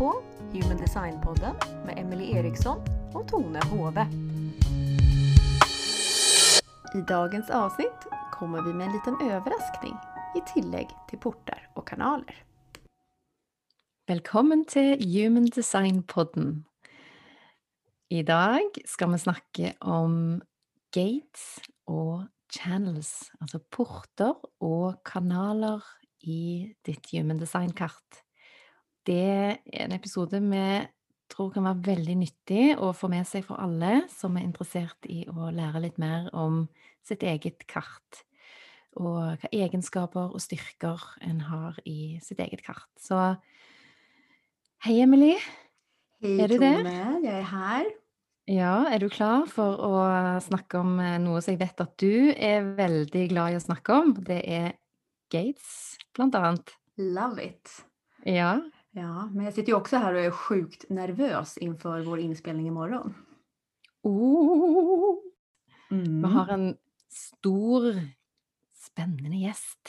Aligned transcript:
på 0.00 0.22
Human 0.52 0.76
Design-podden 0.76 1.54
med 1.86 1.98
Emily 1.98 2.32
Eriksson 2.32 2.78
och 3.14 3.28
Tone 3.28 3.60
Hove. 3.64 4.06
I 6.94 7.00
dagens 7.08 7.50
avsnitt 7.50 8.06
kommer 8.32 8.62
vi 8.62 8.72
med 8.72 8.86
en 8.86 8.92
liten 8.92 9.30
överraskning 9.30 9.94
i 10.36 10.60
tillägg 10.60 10.88
till 11.08 11.18
portar 11.18 11.70
och 11.74 11.88
kanaler. 11.88 12.44
Välkommen 14.06 14.64
till 14.64 15.22
Human 15.22 15.46
Design-podden. 15.46 16.64
Idag 18.08 18.60
ska 18.84 19.06
vi 19.06 19.18
snacka 19.18 19.72
om 19.80 20.40
gates 20.94 21.58
och 21.84 22.22
channels, 22.60 23.30
alltså 23.40 23.60
porter 23.70 24.34
och 24.58 25.06
kanaler 25.06 25.84
i 26.20 26.74
ditt 26.82 27.12
Human 27.12 27.38
Design-kart. 27.38 28.29
Det 29.10 29.18
er 29.74 29.82
en 29.82 29.94
episode 29.96 30.38
vi 30.44 30.64
tror 31.30 31.50
kan 31.54 31.66
være 31.66 31.86
veldig 31.88 32.14
nyttig 32.20 32.64
å 32.78 32.92
få 32.94 33.08
med 33.10 33.26
seg 33.26 33.42
for 33.46 33.58
alle 33.62 34.04
som 34.12 34.36
er 34.38 34.46
interessert 34.46 35.06
i 35.10 35.24
å 35.30 35.50
lære 35.54 35.82
litt 35.82 35.98
mer 35.98 36.28
om 36.36 36.64
sitt 37.06 37.24
eget 37.26 37.66
kart. 37.70 38.22
Og 38.98 39.38
hva 39.40 39.50
egenskaper 39.54 40.34
og 40.34 40.42
styrker 40.42 41.02
en 41.26 41.42
har 41.46 41.78
i 41.86 42.20
sitt 42.22 42.42
eget 42.42 42.62
kart. 42.66 42.90
Så 42.98 43.18
hei, 44.86 45.00
Emily. 45.02 45.34
Hej 46.22 46.40
Är 46.44 46.48
du? 46.48 46.58
Tone, 46.58 47.20
jag 47.24 47.34
är 47.34 47.42
här. 47.42 47.86
Ja, 48.44 48.88
er 48.90 48.98
du 48.98 49.08
klar 49.08 49.46
for 49.46 49.78
å 49.78 49.94
snakke 50.42 50.78
om 50.82 50.98
eh, 51.00 51.18
noe 51.22 51.40
som 51.42 51.54
jeg 51.54 51.60
vet 51.62 51.82
at 51.82 51.94
du 52.02 52.30
er 52.34 52.74
veldig 52.76 53.28
glad 53.30 53.54
i 53.54 53.58
å 53.58 53.62
snakke 53.62 54.02
om? 54.02 54.12
Det 54.26 54.42
er 54.42 54.74
gates, 55.32 55.96
blant 56.14 56.34
annet. 56.34 56.74
Love 56.98 57.42
it! 57.42 57.80
Ja. 58.26 58.58
Ja, 58.90 59.26
men 59.26 59.44
jag 59.44 59.54
sitter 59.54 59.68
ju 59.72 59.76
också 59.76 59.96
här 59.96 60.14
och 60.14 60.20
är 60.20 60.30
sjukt 60.30 60.84
nervös 60.90 61.58
inför 61.58 62.00
vår 62.00 62.18
inspelning 62.20 62.66
imorgon. 62.66 63.14
Oh. 64.02 65.16
Mm. 65.90 66.22
Vi 66.22 66.28
har 66.28 66.48
en 66.48 66.76
stor, 67.08 68.00
spennende 68.74 69.36
gjest 69.36 69.88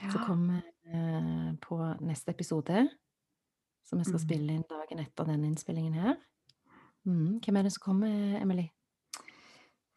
som 0.00 0.10
Ja. 0.20 0.26
kommer 0.26 0.62
eh, 0.84 1.54
på 1.60 1.96
neste 2.00 2.30
episode. 2.30 2.88
Som 3.88 3.98
vi 3.98 4.04
skal 4.04 4.14
Mm. 4.20 4.28
spille 4.28 4.52
inn 4.52 4.64
dagen 4.68 4.98
etter 4.98 5.24
denne 5.24 5.46
innspillingen 5.46 5.92
her. 5.92 6.16
Mm. 7.06 7.40
Hvem 7.40 7.56
er 7.56 7.62
det 7.62 7.70
som 7.72 7.80
kommer, 7.84 8.40
Emily? 8.40 8.68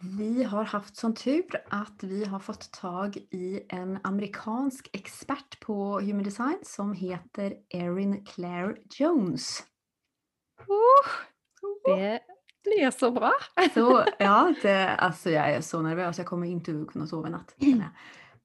Vi 0.01 0.43
har 0.43 0.63
haft 0.63 0.97
sån 0.97 1.13
tur 1.13 1.63
att 1.69 2.03
vi 2.03 2.25
har 2.25 2.39
fått 2.39 2.71
tag 2.71 3.17
i 3.17 3.61
en 3.69 3.99
amerikansk 4.03 4.89
expert 4.93 5.59
på 5.59 5.99
human 5.99 6.23
design 6.23 6.59
som 6.63 6.93
heter 6.93 7.53
Erin 7.69 8.25
Claire 8.25 8.75
Jones. 8.91 9.63
Det 11.85 12.19
blir 12.63 12.91
så 12.91 13.11
bra! 13.11 13.31
Så 13.73 14.03
ja, 14.19 14.53
det, 14.61 14.89
alltså 14.89 15.29
jag 15.29 15.51
är 15.51 15.61
så 15.61 15.81
nervös. 15.81 16.17
Jag 16.17 16.27
kommer 16.27 16.47
inte 16.47 16.85
kunna 16.91 17.07
sova 17.07 17.27
i 17.27 17.31
natt. 17.31 17.55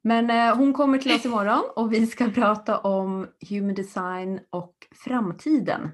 Men 0.03 0.31
eh, 0.31 0.57
hon 0.57 0.73
kommer 0.73 0.99
till 0.99 1.15
oss 1.15 1.25
imorgon 1.25 1.65
och 1.77 1.93
vi 1.93 2.07
ska 2.07 2.31
prata 2.31 2.79
om 2.79 3.29
human 3.51 3.75
design 3.75 4.41
och 4.51 4.75
framtiden. 5.05 5.91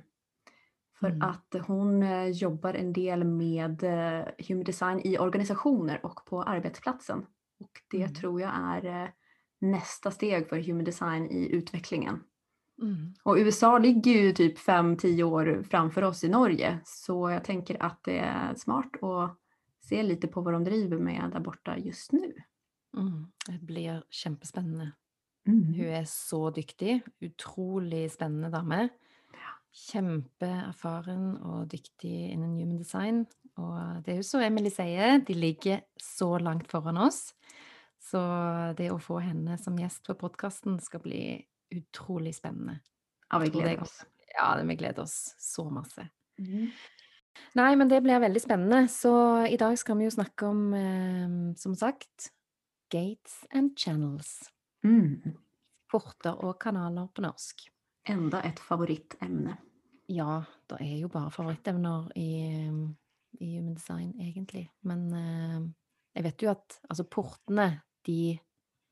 För 1.00 1.08
Mm. 1.10 1.22
att 1.22 1.54
hon 1.66 2.02
eh, 2.02 2.26
jobbar 2.28 2.74
en 2.74 2.92
del 2.92 3.24
med 3.24 3.82
eh, 3.82 4.24
human 4.48 4.64
design 4.64 5.00
i 5.04 5.18
organisationer 5.18 6.06
och 6.06 6.24
på 6.26 6.42
arbetsplatsen. 6.42 7.26
Och 7.60 7.70
det 7.90 8.02
Mm. 8.02 8.14
tror 8.14 8.40
jag 8.40 8.50
är 8.54 9.02
eh, 9.04 9.08
nästa 9.58 10.10
steg 10.10 10.48
för 10.48 10.58
human 10.60 10.84
design 10.84 11.30
i 11.30 11.48
utvecklingen. 11.56 12.20
Mm. 12.82 13.14
Och 13.22 13.36
USA 13.38 13.78
ligger 13.78 14.12
ju 14.12 14.32
typ 14.32 14.58
5-10 14.58 15.22
år 15.22 15.62
framför 15.70 16.02
oss 16.02 16.24
i 16.24 16.28
Norge. 16.28 16.80
Så 16.84 17.30
jag 17.30 17.44
tänker 17.44 17.82
att 17.82 18.04
det 18.04 18.18
är 18.18 18.54
smart 18.54 19.02
att 19.02 19.36
se 19.80 20.02
lite 20.02 20.28
på 20.28 20.40
vad 20.40 20.52
de 20.54 20.64
driver 20.64 20.98
med 20.98 21.30
där 21.32 21.40
borta 21.40 21.78
just 21.78 22.12
nu. 22.12 22.32
Mm. 22.96 23.26
Det 23.46 23.58
blir 23.66 24.04
kjempespennende. 24.10 24.92
Mm. 25.48 25.64
Hun 25.64 25.80
er 25.86 26.04
så 26.06 26.50
dyktig. 26.50 27.00
Utrolig 27.20 28.12
spennende 28.12 28.48
dame. 28.48 28.88
Kjempeerfaren 29.70 31.36
og 31.46 31.68
dyktig 31.70 32.32
innen 32.32 32.56
human 32.58 32.80
design. 32.80 33.24
Og 33.60 34.02
det 34.04 34.14
er 34.14 34.20
jo 34.20 34.26
så 34.26 34.42
Emily 34.42 34.72
sier, 34.72 35.20
de 35.26 35.36
ligger 35.36 35.84
så 36.00 36.34
langt 36.42 36.70
foran 36.70 36.98
oss. 37.00 37.30
Så 38.00 38.20
det 38.78 38.88
å 38.90 39.00
få 39.02 39.20
henne 39.22 39.58
som 39.60 39.78
gjest 39.78 40.06
på 40.08 40.16
podkasten 40.18 40.78
skal 40.82 41.02
bli 41.04 41.22
utrolig 41.70 42.34
spennende. 42.38 42.80
Ja, 43.30 43.38
vi 43.38 43.52
gläder 43.54 43.82
oss. 43.84 44.00
Ja, 44.34 44.54
vi 44.64 44.74
gleder 44.74 45.02
oss 45.02 45.34
så 45.38 45.68
masse. 45.70 46.08
Mm. 46.40 46.70
Nei, 47.58 47.70
men 47.78 47.90
det 47.90 48.00
blir 48.02 48.22
veldig 48.22 48.42
spennende. 48.42 48.88
Så 48.90 49.12
i 49.46 49.58
dag 49.60 49.76
skal 49.78 49.98
vi 50.00 50.08
jo 50.08 50.14
snakke 50.14 50.48
om, 50.48 50.62
eh, 50.74 51.54
som 51.60 51.76
sagt, 51.78 52.32
gates 52.90 53.44
and 53.54 53.76
channels. 53.78 54.50
Mm. 54.84 55.36
Porter 55.90 56.42
og 56.44 56.58
kanaler 56.62 57.10
på 57.14 57.22
norsk. 57.22 57.68
Enda 58.08 58.40
ett 58.42 58.58
favoritämne. 58.58 59.56
Ja, 60.10 60.40
det 60.70 60.78
er 60.80 60.96
jo 61.04 61.08
bare 61.12 61.30
favorittevner 61.30 62.08
i, 62.18 62.66
i 63.40 63.50
human 63.56 63.74
design, 63.76 64.14
egentlig. 64.20 64.64
Men 64.82 65.04
eh, 65.14 65.60
jeg 66.16 66.24
vet 66.26 66.42
jo 66.42 66.50
at 66.50 66.80
altså 66.90 67.04
portene, 67.06 67.68
de 68.08 68.38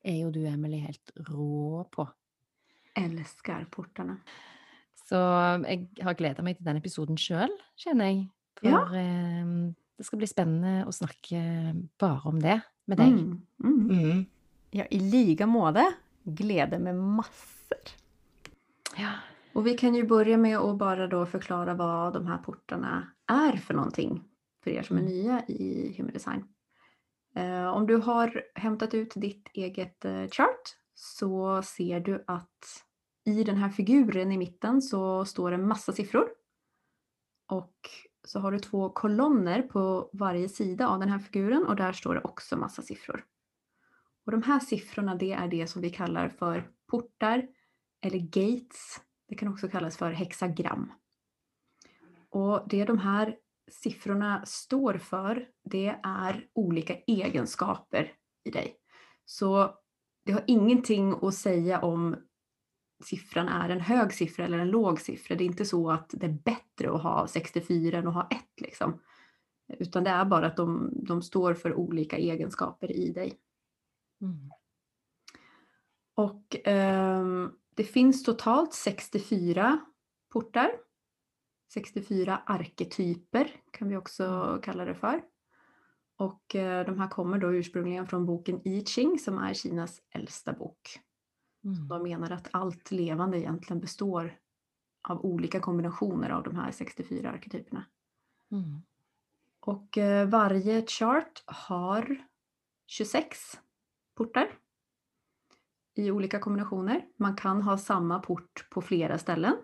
er 0.05 0.21
jo 0.21 0.29
du, 0.31 0.39
Emily, 0.47 0.79
helt 0.85 1.11
rå 1.27 1.83
på. 1.91 2.05
Älskar 2.99 3.65
portarna. 3.71 4.19
Så 5.09 5.17
jeg 5.65 5.87
har 6.05 6.15
gleda 6.19 6.43
meg 6.45 6.57
til 6.59 6.67
den 6.69 6.79
episoden 6.79 7.17
sjøl, 7.19 7.51
kjenner 7.79 8.11
jeg. 8.13 8.25
For 8.59 8.69
Ja. 8.69 8.81
eh, 8.95 9.73
det 9.99 10.05
skal 10.07 10.21
bli 10.21 10.27
spennende 10.31 10.85
å 10.87 10.93
snakke 10.95 11.39
bare 11.99 12.29
om 12.31 12.37
det 12.39 12.61
med 12.87 12.97
deg. 13.01 13.11
Mm. 13.17 13.41
Mm. 13.59 13.89
Mm. 13.89 14.21
Ja, 14.77 14.85
i 14.93 14.99
liga 15.03 15.47
måte 15.49 15.83
gleder 16.23 16.79
med 16.79 16.95
massor. 16.95 17.95
Ja. 18.99 19.11
Och 19.53 19.67
vi 19.67 19.77
kan 19.77 19.95
ju 19.95 20.07
börja 20.07 20.37
med 20.37 20.57
att 20.57 20.77
bara 20.77 21.07
då 21.07 21.25
förklara 21.25 21.73
vad 21.73 22.13
de 22.13 22.27
här 22.27 22.37
portarna 22.37 23.11
är 23.27 23.57
för 23.57 23.73
någonting 23.73 24.23
för 24.63 24.71
er 24.71 24.83
som 24.83 24.97
är 24.97 25.01
Mm. 25.01 25.13
nya 25.13 25.45
i 25.47 25.93
human 25.97 26.13
design. 26.13 26.47
Eh, 27.35 27.67
om 27.67 27.87
du 27.87 27.95
har 27.95 28.43
hämtat 28.55 28.93
ut 28.93 29.13
ditt 29.15 29.47
eget 29.53 30.05
eh, 30.05 30.27
chart 30.27 30.61
så 30.93 31.61
ser 31.61 31.99
du 31.99 32.23
att 32.27 32.85
i 33.25 33.43
den 33.43 33.57
här 33.57 33.69
figuren 33.69 34.31
i 34.31 34.37
mitten 34.37 34.81
så 34.81 35.25
står 35.25 35.51
en 35.51 35.67
massa 35.67 35.91
siffror. 35.91 36.29
Och 37.47 37.75
så 38.27 38.39
har 38.39 38.51
du 38.51 38.59
två 38.59 38.89
kolonner 38.89 39.61
på 39.61 40.09
varje 40.13 40.49
sida 40.49 40.87
av 40.87 40.99
den 40.99 41.09
här 41.09 41.19
figuren 41.19 41.65
och 41.65 41.75
där 41.75 41.93
står 41.93 42.15
det 42.15 42.21
också 42.21 42.57
massa 42.57 42.81
siffror. 42.81 43.23
Och 44.25 44.31
de 44.31 44.43
här 44.43 44.59
siffrorna 44.59 45.15
det 45.15 45.31
är 45.31 45.47
det 45.47 45.67
som 45.67 45.81
vi 45.81 45.89
kallar 45.89 46.29
för 46.29 46.69
portar 46.87 47.47
eller 48.01 48.19
gates. 48.19 49.01
Det 49.27 49.35
kan 49.35 49.47
också 49.47 49.67
kallas 49.67 49.97
för 49.97 50.11
hexagram. 50.11 50.91
Och 52.29 52.63
det 52.69 52.85
de 52.85 52.97
här 52.97 53.37
siffrorna 53.71 54.45
står 54.45 54.97
för 54.97 55.47
det 55.63 55.99
är 56.03 56.47
olika 56.53 56.95
egenskaper 56.95 58.13
i 58.43 58.51
dig. 58.51 58.75
Så 59.25 59.75
det 60.25 60.31
har 60.31 60.43
ingenting 60.47 61.15
att 61.21 61.35
säga 61.35 61.81
om 61.81 62.15
siffran 63.03 63.47
är 63.47 63.69
en 63.69 63.81
hög 63.81 64.13
siffra 64.13 64.45
eller 64.45 64.59
en 64.59 64.69
låg 64.69 65.01
siffra. 65.01 65.35
Det 65.35 65.43
är 65.43 65.45
inte 65.45 65.65
så 65.65 65.91
att 65.91 66.09
det 66.13 66.25
är 66.25 66.37
bättre 66.45 66.91
att 66.95 67.03
ha 67.03 67.27
64 67.27 67.97
än 67.97 68.07
att 68.07 68.13
ha 68.13 68.27
1 68.31 68.37
liksom. 68.61 69.01
Utan 69.79 70.03
det 70.03 70.09
är 70.09 70.25
bara 70.25 70.47
att 70.47 70.57
de, 70.57 70.91
de 71.07 71.21
står 71.21 71.53
för 71.53 71.73
olika 71.73 72.17
egenskaper 72.17 72.91
i 72.91 73.11
dig. 73.11 73.39
Mm. 74.21 74.49
Och 76.15 76.55
ehm, 76.63 77.51
det 77.79 77.85
finns 77.85 78.23
totalt 78.23 78.73
64 78.73 79.79
portar. 80.33 80.71
64 81.73 82.41
arketyper 82.45 83.55
kan 83.71 83.89
vi 83.89 83.97
också 83.97 84.59
kalla 84.63 84.85
det 84.85 84.95
för. 84.95 85.21
Och 86.15 86.55
eh, 86.55 86.85
de 86.85 86.99
här 86.99 87.07
kommer 87.07 87.37
då 87.37 87.53
ursprungligen 87.53 88.07
från 88.07 88.25
boken 88.25 88.67
I 88.67 88.85
Ching 88.85 89.19
som 89.19 89.37
är 89.37 89.53
Kinas 89.53 90.01
äldsta 90.09 90.53
bok. 90.53 90.99
Mm. 91.63 91.87
De 91.87 92.03
menar 92.03 92.31
att 92.31 92.47
allt 92.51 92.91
levande 92.91 93.39
egentligen 93.39 93.79
består 93.79 94.39
av 95.01 95.25
olika 95.25 95.59
kombinationer 95.59 96.29
av 96.29 96.43
de 96.43 96.55
här 96.55 96.71
64 96.71 97.31
arketyperna. 97.31 97.85
Mm. 98.51 98.81
Och 99.59 99.97
eh, 99.97 100.27
varje 100.27 100.85
chart 100.85 101.43
har 101.45 102.17
26 102.87 103.59
portar 104.15 104.59
i 105.99 106.11
olika 106.11 106.39
kombinationer. 106.39 107.05
Man 107.17 107.35
kan 107.35 107.61
ha 107.61 107.77
samma 107.77 108.19
port 108.19 108.67
på 108.69 108.81
flera 108.81 109.17
ställen. 109.17 109.55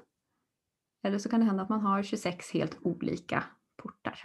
Eller 1.04 1.18
så 1.18 1.30
kan 1.30 1.40
det 1.40 1.46
hända 1.46 1.64
att 1.64 1.70
man 1.70 1.82
har 1.82 2.04
26 2.04 2.52
helt 2.52 2.78
olika 2.82 3.44
portar. 3.78 4.20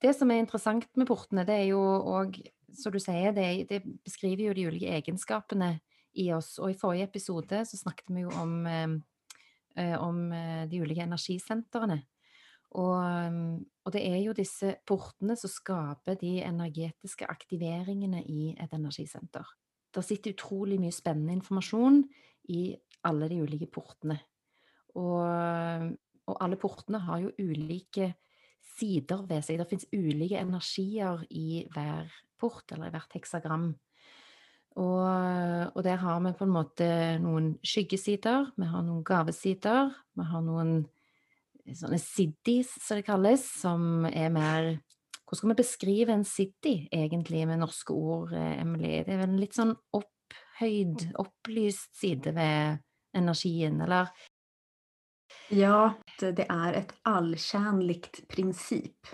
Det 0.00 0.14
som 0.14 0.30
är 0.30 0.34
intressant 0.34 0.96
med 0.96 1.06
portarna 1.06 1.44
det 1.44 1.52
är 1.52 1.64
ju, 1.64 1.74
och 1.74 2.40
som 2.74 2.92
du 2.92 3.00
säger, 3.00 3.32
det, 3.32 3.66
det 3.68 3.82
beskriver 4.04 4.42
ju 4.42 4.54
de 4.54 4.66
olika 4.66 4.86
egenskaperna 4.86 5.78
i 6.12 6.32
oss. 6.32 6.58
Och 6.58 6.70
i 6.70 6.74
förra 6.74 6.96
episoden 6.96 7.66
så 7.66 7.76
snackade 7.76 8.14
vi 8.14 8.20
ju 8.20 8.26
om 8.26 8.66
eh, 8.66 8.88
eh 9.84 10.02
om 10.02 10.32
eh, 10.32 10.68
de 10.68 10.80
olika 10.80 11.02
energicentren. 11.02 12.00
Och, 12.68 13.04
eh, 13.04 13.32
och, 13.82 13.92
det 13.92 14.08
är 14.08 14.16
ju 14.16 14.32
dessa 14.32 14.74
portarna 14.84 15.36
som 15.36 15.50
skapar 15.50 16.16
de 16.20 16.42
energetiska 16.42 17.26
aktiveringarna 17.26 18.20
i 18.20 18.56
ett 18.60 18.72
energicenter. 18.72 19.46
Det 19.94 20.04
sitter 20.04 20.34
utrolig 20.34 20.78
mye 20.82 20.94
spennende 20.94 21.38
informasjon 21.38 22.02
i 22.54 22.62
alle 23.08 23.28
de 23.30 23.40
ulike 23.42 23.68
portene. 23.72 24.18
Og, 24.98 25.92
og 26.28 26.40
alle 26.44 26.58
portene 26.60 27.00
har 27.04 27.22
jo 27.22 27.34
ulike 27.38 28.12
sider 28.78 29.24
ved 29.28 29.44
seg. 29.44 29.60
Det 29.60 29.68
fins 29.70 29.88
ulike 29.94 30.40
energier 30.40 31.24
i 31.30 31.64
hver 31.72 32.08
port, 32.38 32.66
eller 32.72 32.90
i 32.90 32.94
hvert 32.94 33.16
heksagram. 33.16 33.70
Og, 34.78 35.06
og, 35.74 35.80
der 35.82 35.98
har 35.98 36.20
vi 36.22 36.34
på 36.38 36.46
en 36.46 36.54
måte 36.54 36.88
noen 37.22 37.54
skyggesider, 37.66 38.52
vi 38.54 38.68
har 38.70 38.84
noen 38.86 39.02
gavesider, 39.06 39.90
vi 40.14 40.26
har 40.28 40.44
noen 40.46 40.84
sånne 41.66 41.98
siddis, 42.00 42.70
som 42.84 43.00
det 43.00 43.06
kalles, 43.08 43.42
som 43.58 44.06
er 44.06 44.30
mer 44.32 44.68
Hvordan 45.28 45.38
skal 45.38 45.48
vi 45.48 45.54
beskrive 45.54 46.12
en 46.12 46.24
siddi, 46.24 46.88
egentlig, 46.92 47.42
med 47.48 47.60
norske 47.60 47.92
ord, 47.92 48.32
Emily? 48.32 49.02
Det 49.04 49.12
er 49.12 49.18
vel 49.20 49.34
en 49.34 49.40
litt 49.42 49.56
sånn 49.58 49.74
opphøyd, 49.92 51.10
opplyst 51.20 51.98
side 52.00 52.32
ved 52.32 52.78
energien, 53.12 53.82
eller? 53.84 54.08
Ja, 55.52 55.92
det 56.20 56.46
er 56.48 56.78
et 56.80 56.94
alltjänligt 57.04 58.22
prinsipp. 58.28 59.12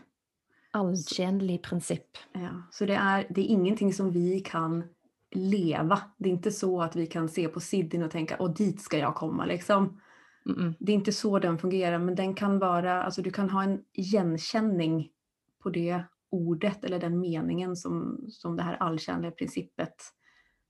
Alltjänlig 0.70 1.62
princip. 1.62 2.18
Ja, 2.32 2.62
så 2.70 2.86
det 2.86 2.94
är, 2.94 3.26
det 3.30 3.40
är 3.40 3.46
ingenting 3.46 3.92
som 3.92 4.12
vi 4.12 4.40
kan 4.40 4.84
leva. 5.34 6.00
Det 6.18 6.28
är 6.28 6.32
inte 6.32 6.52
så 6.52 6.82
att 6.82 6.96
vi 6.96 7.06
kan 7.06 7.28
se 7.28 7.48
på 7.48 7.60
Siddin 7.60 8.02
och 8.02 8.10
tänka, 8.10 8.36
och 8.36 8.54
dit 8.54 8.80
ska 8.80 8.98
jag 8.98 9.14
komma 9.14 9.46
liksom. 9.46 10.00
Mm 10.46 10.58
-mm. 10.58 10.74
Det 10.78 10.92
är 10.92 10.94
inte 10.94 11.12
så 11.12 11.38
den 11.38 11.58
fungerar, 11.58 11.98
men 11.98 12.14
den 12.14 12.34
kan 12.34 12.58
vara, 12.58 13.02
alltså 13.02 13.22
du 13.22 13.30
kan 13.30 13.50
ha 13.50 13.62
en 13.62 13.80
igenkänning 13.92 15.10
på 15.64 15.70
det 15.70 16.04
ordet 16.30 16.84
eller 16.84 16.98
den 17.00 17.20
meningen 17.20 17.76
som, 17.76 18.24
som 18.28 18.56
det 18.56 18.62
här 18.62 18.76
allkänliga 18.76 19.30
principet 19.30 19.94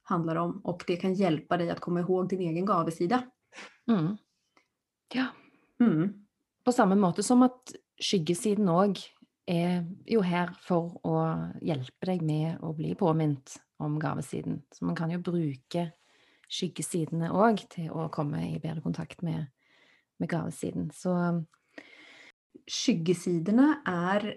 handlar 0.03 0.37
om. 0.37 0.61
Och 0.65 0.85
det 0.87 0.97
kan 0.97 1.15
hjälpa 1.15 1.57
dig 1.57 1.71
att 1.71 1.81
komma 1.81 2.01
ihåg 2.01 2.29
din 2.29 2.41
egen 2.41 2.65
gavesida. 2.65 3.23
Mm. 3.91 4.17
Ja. 5.15 5.27
Mm. 5.81 6.27
På 6.65 6.73
samma 6.73 6.95
måte 6.95 7.23
som 7.23 7.43
att 7.43 7.75
skyggesiden 8.01 8.69
òg 8.69 8.99
er 9.47 9.85
jo 10.07 10.23
her 10.25 10.55
for 10.65 10.97
å 11.05 11.17
hjelpe 11.63 12.09
deg 12.09 12.23
med 12.25 12.63
å 12.65 12.73
bli 12.73 12.95
påminnet 12.97 13.59
om 13.79 13.99
gavesiden. 14.01 14.63
Så 14.73 14.85
man 14.85 14.97
kan 14.97 15.13
jo 15.13 15.21
bruke 15.21 15.91
skyggesidene 16.49 17.29
òg 17.33 17.67
til 17.71 17.91
å 17.93 18.09
komme 18.09 18.41
i 18.49 18.61
bedre 18.63 18.81
kontakt 18.81 19.23
med, 19.23 19.51
med 20.19 20.31
gavesiden. 20.31 20.91
Så 20.95 21.45
Skyggesidorna 22.67 23.83
är 23.85 24.35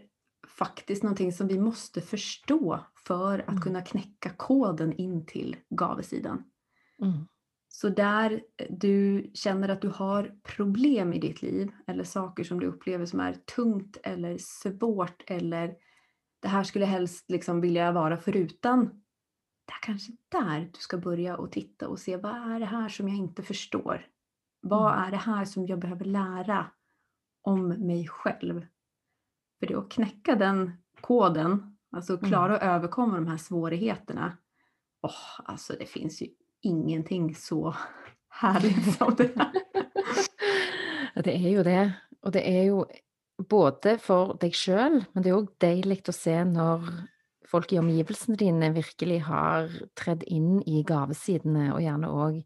faktiskt 0.47 1.03
någonting 1.03 1.31
som 1.31 1.47
vi 1.47 1.59
måste 1.59 2.01
förstå 2.01 2.79
för 3.07 3.39
att 3.39 3.49
mm. 3.49 3.61
kunna 3.61 3.81
knäcka 3.81 4.29
koden 4.29 4.93
in 4.93 5.25
till 5.25 5.55
gavesidan. 5.69 6.43
Mm. 7.01 7.27
Så 7.67 7.89
där 7.89 8.41
du 8.69 9.31
känner 9.33 9.69
att 9.69 9.81
du 9.81 9.87
har 9.87 10.31
problem 10.43 11.13
i 11.13 11.19
ditt 11.19 11.41
liv 11.41 11.71
eller 11.87 12.03
saker 12.03 12.43
som 12.43 12.59
du 12.59 12.67
upplever 12.67 13.05
som 13.05 13.19
är 13.19 13.33
tungt 13.33 13.97
eller 14.03 14.37
svårt 14.37 15.23
eller 15.27 15.75
det 16.41 16.47
här 16.47 16.63
skulle 16.63 16.85
jag 16.85 16.91
helst 16.91 17.29
liksom 17.29 17.61
vilja 17.61 17.91
vara 17.91 18.17
förutan. 18.17 18.85
Det 19.65 19.73
är 19.73 19.81
kanske 19.81 20.11
där 20.29 20.59
du 20.73 20.79
ska 20.79 20.97
börja 20.97 21.37
och 21.37 21.51
titta 21.51 21.87
och 21.87 21.99
se 21.99 22.17
vad 22.17 22.35
är 22.35 22.59
det 22.59 22.65
här 22.65 22.89
som 22.89 23.07
jag 23.07 23.17
inte 23.17 23.43
förstår? 23.43 24.05
Vad 24.61 24.93
mm. 24.93 25.03
är 25.03 25.11
det 25.11 25.17
här 25.17 25.45
som 25.45 25.65
jag 25.65 25.79
behöver 25.79 26.05
lära 26.05 26.65
om 27.41 27.67
mig 27.67 28.07
själv? 28.07 28.65
För 29.59 29.67
det 29.67 29.75
att 29.75 29.89
knäcka 29.89 30.35
den 30.35 30.71
koden, 31.01 31.77
alltså 31.91 32.17
klara 32.17 32.57
att 32.57 32.63
överkomma 32.63 33.15
de 33.15 33.27
här 33.27 33.37
svårigheterna. 33.37 34.37
Oh, 35.01 35.41
alltså 35.45 35.73
det 35.79 35.85
finns 35.85 36.21
ju 36.21 36.27
ingenting 36.61 37.35
så 37.35 37.75
härligt 38.29 38.97
som 38.97 39.15
det 39.15 39.31
här. 39.35 39.51
det 41.23 41.35
är 41.35 41.49
ju 41.49 41.63
det. 41.63 41.93
Och 42.21 42.31
det 42.31 42.59
är 42.59 42.63
ju 42.63 42.83
både 43.49 43.97
för 43.97 44.37
dig 44.39 44.51
själv, 44.51 45.01
men 45.11 45.23
det 45.23 45.29
är 45.29 45.33
också 45.33 45.55
deiligt 45.57 46.09
att 46.09 46.15
se 46.15 46.43
när 46.45 47.07
folk 47.47 47.73
i 47.73 47.79
omgivelsene 47.79 48.37
dine 48.37 48.69
virkelig 48.69 49.19
har 49.19 49.71
trätt 49.93 50.23
in 50.23 50.61
i 50.61 50.83
gavesidene, 50.83 51.73
och 51.73 51.81
gärna 51.81 52.11
också 52.11 52.43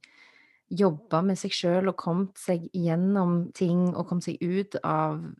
jobba 0.68 1.22
med 1.22 1.40
sig 1.40 1.50
själv 1.50 1.90
och 1.90 1.96
kommit 1.96 2.38
sig 2.38 2.70
igenom 2.74 3.52
ting 3.54 3.96
och 3.96 4.08
kommit 4.08 4.24
sig 4.24 4.38
ut 4.40 4.76
av, 4.76 5.34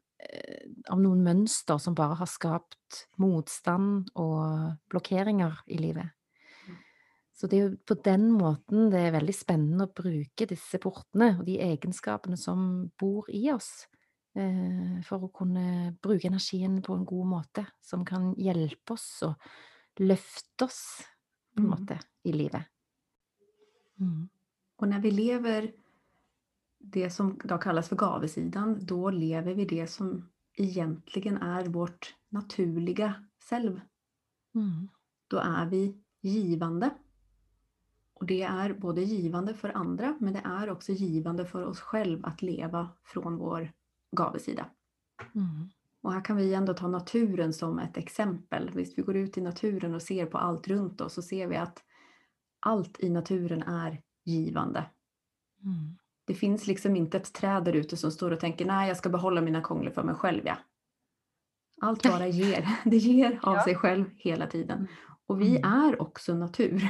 av 0.90 1.02
noen 1.02 1.24
mønster 1.24 1.78
som 1.82 1.96
bara 1.98 2.18
har 2.20 2.30
skapat 2.30 3.06
motstånd 3.18 4.10
och 4.14 4.76
blockeringar 4.90 5.62
i 5.66 5.78
livet. 5.78 6.10
Så 7.42 7.48
det 7.48 7.58
är 7.58 7.70
ju 7.70 7.78
på 7.78 7.94
den 7.94 8.32
måten 8.32 8.90
det 8.90 9.00
är 9.00 9.12
väldigt 9.12 9.40
spännande 9.40 9.84
att 9.84 9.94
bruke 9.94 10.46
disse 10.46 10.78
portene 10.78 11.38
och 11.40 11.46
de 11.46 11.60
egenskapene 11.60 12.38
som 12.38 12.92
bor 13.00 13.32
i 13.32 13.52
oss, 13.52 13.88
eh, 14.36 15.02
for 15.06 15.24
å 15.24 15.32
kunne 15.34 15.96
bruke 16.02 16.28
energien 16.28 16.82
på 16.82 16.94
en 16.94 17.06
god 17.06 17.28
måte, 17.28 17.66
som 17.82 18.06
kan 18.06 18.36
hjälpa 18.38 18.94
oss 18.94 19.24
och 19.26 19.34
lyfta 19.98 20.66
oss 20.66 21.02
på 21.56 21.62
en 21.62 21.66
mm. 21.66 21.80
måte 21.80 22.00
i 22.24 22.34
livet. 22.34 22.66
Mm. 24.00 24.30
Och 24.78 24.88
när 24.88 25.00
vi 25.00 25.12
lever 25.12 25.74
det 26.84 27.10
som 27.10 27.40
då 27.44 27.58
kallas 27.58 27.90
för 27.90 27.96
gavesidan, 27.96 28.86
då 28.86 29.10
lever 29.10 29.54
vi 29.54 29.66
det 29.66 29.88
som 29.88 30.30
egentligen 30.58 31.38
är 31.38 31.66
vårt 31.66 32.16
naturliga 32.30 33.14
själv. 33.50 33.82
Mm. 34.56 34.88
Då 35.28 35.38
är 35.38 35.66
vi 35.66 36.02
givande. 36.22 36.90
Och 38.14 38.26
det 38.26 38.42
är 38.42 38.74
både 38.74 39.02
givande 39.02 39.54
för 39.54 39.70
andra 39.70 40.18
men 40.20 40.34
det 40.34 40.42
är 40.44 40.70
också 40.70 40.92
givande 40.92 41.46
för 41.46 41.66
oss 41.66 41.80
själva 41.80 42.28
att 42.28 42.42
leva 42.42 42.90
från 43.04 43.38
vår 43.38 43.72
gavesida. 44.12 44.66
Mm. 45.36 45.70
Och 46.02 46.14
här 46.14 46.26
kan 46.26 46.38
vi 46.38 46.54
ändå 46.54 46.74
ta 46.74 46.88
naturen 46.88 47.54
som 47.54 47.80
ett 47.80 47.98
exempel. 47.98 48.72
Visst, 48.74 48.98
vi 48.98 49.02
går 49.02 49.16
ut 49.16 49.38
i 49.38 49.42
naturen 49.42 49.96
och 49.96 50.02
ser 50.02 50.26
på 50.26 50.38
allt 50.38 50.68
runt 50.68 51.02
oss 51.02 51.14
så 51.14 51.22
ser 51.22 51.48
vi 51.48 51.56
att 51.56 51.84
allt 52.60 53.00
i 53.00 53.10
naturen 53.10 53.64
är 53.64 54.02
givande. 54.24 54.86
Mm. 55.64 55.98
Det 56.26 56.34
finns 56.34 56.68
liksom 56.68 56.96
inte 56.96 57.18
ett 57.18 57.34
träd 57.34 57.64
där 57.64 57.74
ute 57.74 57.98
som 57.98 58.12
står 58.12 58.32
och 58.32 58.40
tänker 58.40 58.66
nej 58.66 58.88
jag 58.88 58.98
ska 58.98 59.10
behålla 59.10 59.42
mina 59.42 59.62
krångor 59.62 59.90
för 59.90 60.04
mig 60.04 60.16
själv. 60.16 60.42
Ja. 60.46 60.58
Allt 61.82 62.04
bara 62.04 62.28
ger. 62.28 62.68
Det 62.90 62.98
ger 62.98 63.40
av 63.42 63.56
ja. 63.56 63.64
sig 63.64 63.76
själv 63.76 64.06
hela 64.16 64.48
tiden. 64.48 64.78
Mm. 64.78 64.92
Och 65.28 65.42
vi 65.42 65.58
mm. 65.58 65.74
är 65.74 66.02
också 66.02 66.34
natur. 66.34 66.88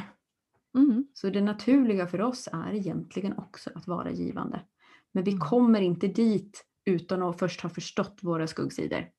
Mm. 0.77 1.07
Så 1.13 1.29
det 1.29 1.41
naturliga 1.41 2.07
för 2.07 2.21
oss 2.21 2.49
är 2.51 2.73
egentligen 2.73 3.37
också 3.37 3.69
att 3.75 3.87
vara 3.87 4.11
givande. 4.11 4.61
Men 5.11 5.23
vi 5.23 5.31
mm. 5.31 5.41
kommer 5.41 5.81
inte 5.81 6.07
dit 6.07 6.65
utan 6.85 7.23
att 7.23 7.39
först 7.39 7.61
ha 7.61 7.69
förstått 7.69 8.19
våra 8.21 8.47
skuggsidor. 8.47 9.09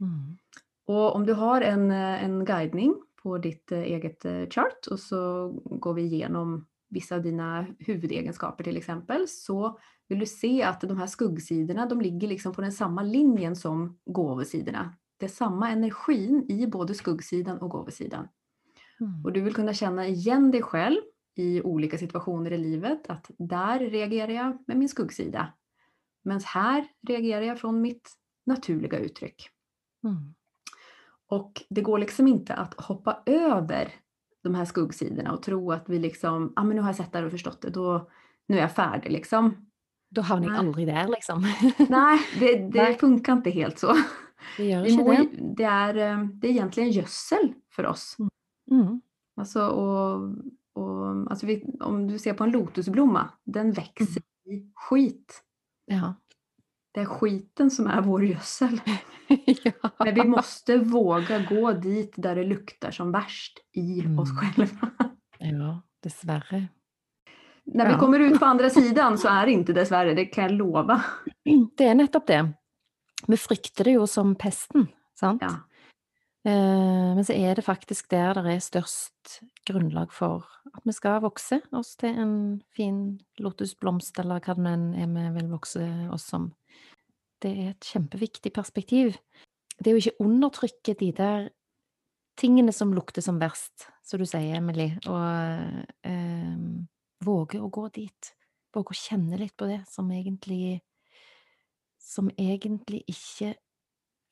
Mm. 0.00 0.38
Och 0.86 1.14
om 1.14 1.26
du 1.26 1.32
har 1.32 1.60
en, 1.60 1.90
en 1.90 2.44
guidning 2.44 2.94
på 3.22 3.38
ditt 3.38 3.72
eh, 3.72 3.78
eget 3.78 4.24
eh, 4.24 4.48
chart 4.48 4.86
och 4.90 5.00
så 5.00 5.48
går 5.64 5.94
vi 5.94 6.02
igenom 6.02 6.66
vissa 6.88 7.14
av 7.14 7.22
dina 7.22 7.66
huvudegenskaper 7.78 8.64
till 8.64 8.76
exempel 8.76 9.28
så 9.28 9.78
vill 10.08 10.18
du 10.18 10.26
se 10.26 10.62
att 10.62 10.80
de 10.80 10.98
här 10.98 11.06
skuggsidorna 11.06 11.86
de 11.86 12.00
ligger 12.00 12.28
liksom 12.28 12.52
på 12.52 12.60
den 12.60 12.72
samma 12.72 13.02
linjen 13.02 13.56
som 13.56 13.98
gåvosidorna. 14.04 14.96
Det 15.16 15.26
är 15.26 15.30
samma 15.30 15.70
energin 15.70 16.46
i 16.48 16.66
både 16.66 16.94
skuggsidan 16.94 17.58
och 17.58 17.70
gåvosidan. 17.70 18.28
Mm. 19.00 19.24
Och 19.24 19.32
du 19.32 19.40
vill 19.40 19.54
kunna 19.54 19.74
känna 19.74 20.06
igen 20.06 20.50
dig 20.50 20.62
själv 20.62 21.00
i 21.34 21.62
olika 21.62 21.98
situationer 21.98 22.52
i 22.52 22.58
livet. 22.58 23.10
Att 23.10 23.30
där 23.38 23.78
reagerar 23.78 24.32
jag 24.32 24.64
med 24.66 24.76
min 24.76 24.88
skuggsida. 24.88 25.52
Men 26.22 26.40
här 26.40 26.88
reagerar 27.08 27.42
jag 27.42 27.60
från 27.60 27.80
mitt 27.80 28.10
naturliga 28.46 28.98
uttryck. 28.98 29.50
Mm. 30.04 30.34
Och 31.26 31.62
det 31.68 31.80
går 31.80 31.98
liksom 31.98 32.28
inte 32.28 32.54
att 32.54 32.80
hoppa 32.80 33.22
över 33.26 33.94
de 34.48 34.54
här 34.54 34.64
skuggsidorna 34.64 35.32
och 35.32 35.42
tro 35.42 35.72
att 35.72 35.88
vi 35.88 35.98
liksom, 35.98 36.52
ja 36.56 36.62
ah, 36.62 36.64
men 36.64 36.76
nu 36.76 36.82
har 36.82 36.88
jag 36.88 36.96
sett 36.96 37.12
det 37.12 37.24
och 37.24 37.30
förstått 37.30 37.62
det, 37.62 37.70
då, 37.70 38.10
nu 38.46 38.56
är 38.56 38.60
jag 38.60 38.72
färdig 38.72 39.12
liksom. 39.12 39.68
Då 40.10 40.22
har 40.22 40.40
ni 40.40 40.48
aldrig 40.48 40.86
där 40.86 41.08
liksom. 41.08 41.46
Nej, 41.88 42.18
det, 42.40 42.56
det 42.72 42.82
Nej. 42.82 42.98
funkar 42.98 43.32
inte 43.32 43.50
helt 43.50 43.78
så. 43.78 43.94
Det, 44.56 44.64
gör 44.64 44.82
det. 44.82 45.28
det, 45.56 45.64
är, 45.64 45.94
eh, 45.94 46.24
det 46.24 46.46
är 46.46 46.50
egentligen 46.50 46.90
gödsel 46.90 47.52
för 47.70 47.86
oss. 47.86 48.16
Mm. 48.18 48.30
Mm. 48.80 49.00
Alltså, 49.36 49.66
och, 49.66 50.34
och, 50.72 51.30
alltså 51.30 51.46
vi, 51.46 51.64
om 51.80 52.08
du 52.08 52.18
ser 52.18 52.34
på 52.34 52.44
en 52.44 52.50
lotusblomma, 52.50 53.30
den 53.44 53.72
växer 53.72 54.22
mm. 54.46 54.58
i 54.58 54.72
skit. 54.74 55.42
Ja. 55.86 56.14
Det 56.98 57.02
är 57.02 57.06
skiten 57.06 57.70
som 57.70 57.86
är 57.86 58.00
vår 58.00 58.24
gödsel. 58.24 58.80
ja. 59.64 59.90
Men 59.98 60.14
vi 60.14 60.24
måste 60.24 60.76
våga 60.76 61.38
gå 61.38 61.72
dit 61.72 62.12
där 62.16 62.36
det 62.36 62.44
luktar 62.44 62.90
som 62.90 63.12
värst 63.12 63.58
i 63.72 64.00
mm. 64.00 64.18
oss 64.18 64.28
själva. 64.38 64.90
ja, 65.38 65.82
dessvärre. 66.02 66.68
När 67.64 67.86
vi 67.86 67.92
Ja. 67.92 67.98
kommer 67.98 68.20
ut 68.20 68.38
på 68.38 68.44
andra 68.44 68.70
sidan 68.70 69.18
så 69.18 69.28
är 69.28 69.46
det 69.46 69.52
inte 69.52 69.72
dessvärre, 69.72 70.14
det 70.14 70.24
kan 70.24 70.44
jag 70.44 70.52
lova. 70.52 71.04
Det 71.76 71.84
er 71.84 71.94
nettopp 71.94 72.26
det. 72.26 72.52
Vi 73.26 73.36
frykter 73.36 73.84
det 73.84 73.90
jo 73.90 74.06
som 74.06 74.34
pesten, 74.34 74.88
sant? 75.14 75.42
Ja. 75.42 75.54
Eh, 76.50 77.14
men 77.14 77.24
så 77.24 77.32
er 77.32 77.54
det 77.54 77.62
faktisk 77.62 78.10
der 78.10 78.34
det 78.34 78.56
er 78.56 78.60
størst 78.60 79.40
grunnlag 79.66 80.12
for 80.12 80.44
at 80.74 80.82
vi 80.84 80.92
skal 80.92 81.22
vokse 81.22 81.60
oss 81.72 81.96
til 81.96 82.18
en 82.18 82.62
fin 82.76 83.20
lotusblomst, 83.38 84.18
eller 84.18 84.40
hva 84.40 84.54
det 84.54 84.72
enn 84.72 84.94
er 84.96 85.10
vi 85.12 85.40
vil 85.40 85.50
vokse 85.52 85.84
oss 86.10 86.26
som. 86.26 86.52
Det 87.42 87.50
er 87.50 87.70
et 87.70 87.86
kjempeviktig 87.92 88.52
perspektiv. 88.52 89.16
Det 89.78 89.92
jo 89.92 90.00
ikke 90.00 90.24
undertrykke 90.24 90.94
de 90.98 91.12
der 91.14 91.48
tingene 92.38 92.72
som 92.74 92.92
lukter 92.94 93.22
som 93.22 93.38
verst, 93.42 93.88
som 94.06 94.18
du 94.20 94.26
sier, 94.26 94.56
Emily, 94.58 94.90
og 95.06 95.86
eh, 96.06 96.58
våge 97.24 97.60
å 97.62 97.70
gå 97.70 97.88
dit. 97.94 98.32
Våge 98.74 98.94
å 98.94 98.98
kjenne 98.98 99.38
litt 99.40 99.56
på 99.58 99.66
det 99.70 99.82
som 99.90 100.10
egentlig 100.12 100.80
Som 102.08 102.30
egentlig 102.40 103.02
ikke 103.10 103.50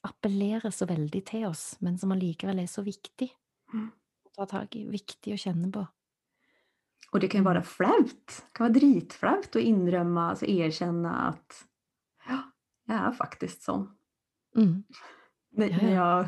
appellerer 0.07 0.71
så 0.73 0.87
veldig 0.89 1.21
til 1.29 1.45
oss, 1.49 1.77
men 1.81 1.99
som 1.99 2.13
allikevel 2.15 2.59
er 2.63 2.67
så 2.71 2.83
viktig 2.87 3.29
Mm. 3.75 3.91
å 4.25 4.31
ta 4.37 4.47
tak 4.47 4.77
i. 4.77 4.85
Viktig 4.87 5.35
å 5.35 5.37
kjenne 5.37 5.71
på. 5.73 5.87
Och 7.13 7.21
det 7.21 7.29
kan 7.29 7.41
ju 7.41 7.45
vara 7.45 7.63
flaut. 7.63 8.27
Det 8.27 8.53
kan 8.53 8.65
vara 8.65 8.73
dritflaut 8.73 9.57
att 9.57 9.63
inrömma, 9.63 10.31
alltså 10.31 10.47
erkänna 10.47 11.29
att 11.29 11.65
är 12.93 13.12
faktiskt 13.12 13.62
sån. 13.62 13.97
Mm. 14.57 14.85
När, 15.52 15.69
när, 15.69 15.95
ja. 15.95 16.16
jag, 16.19 16.26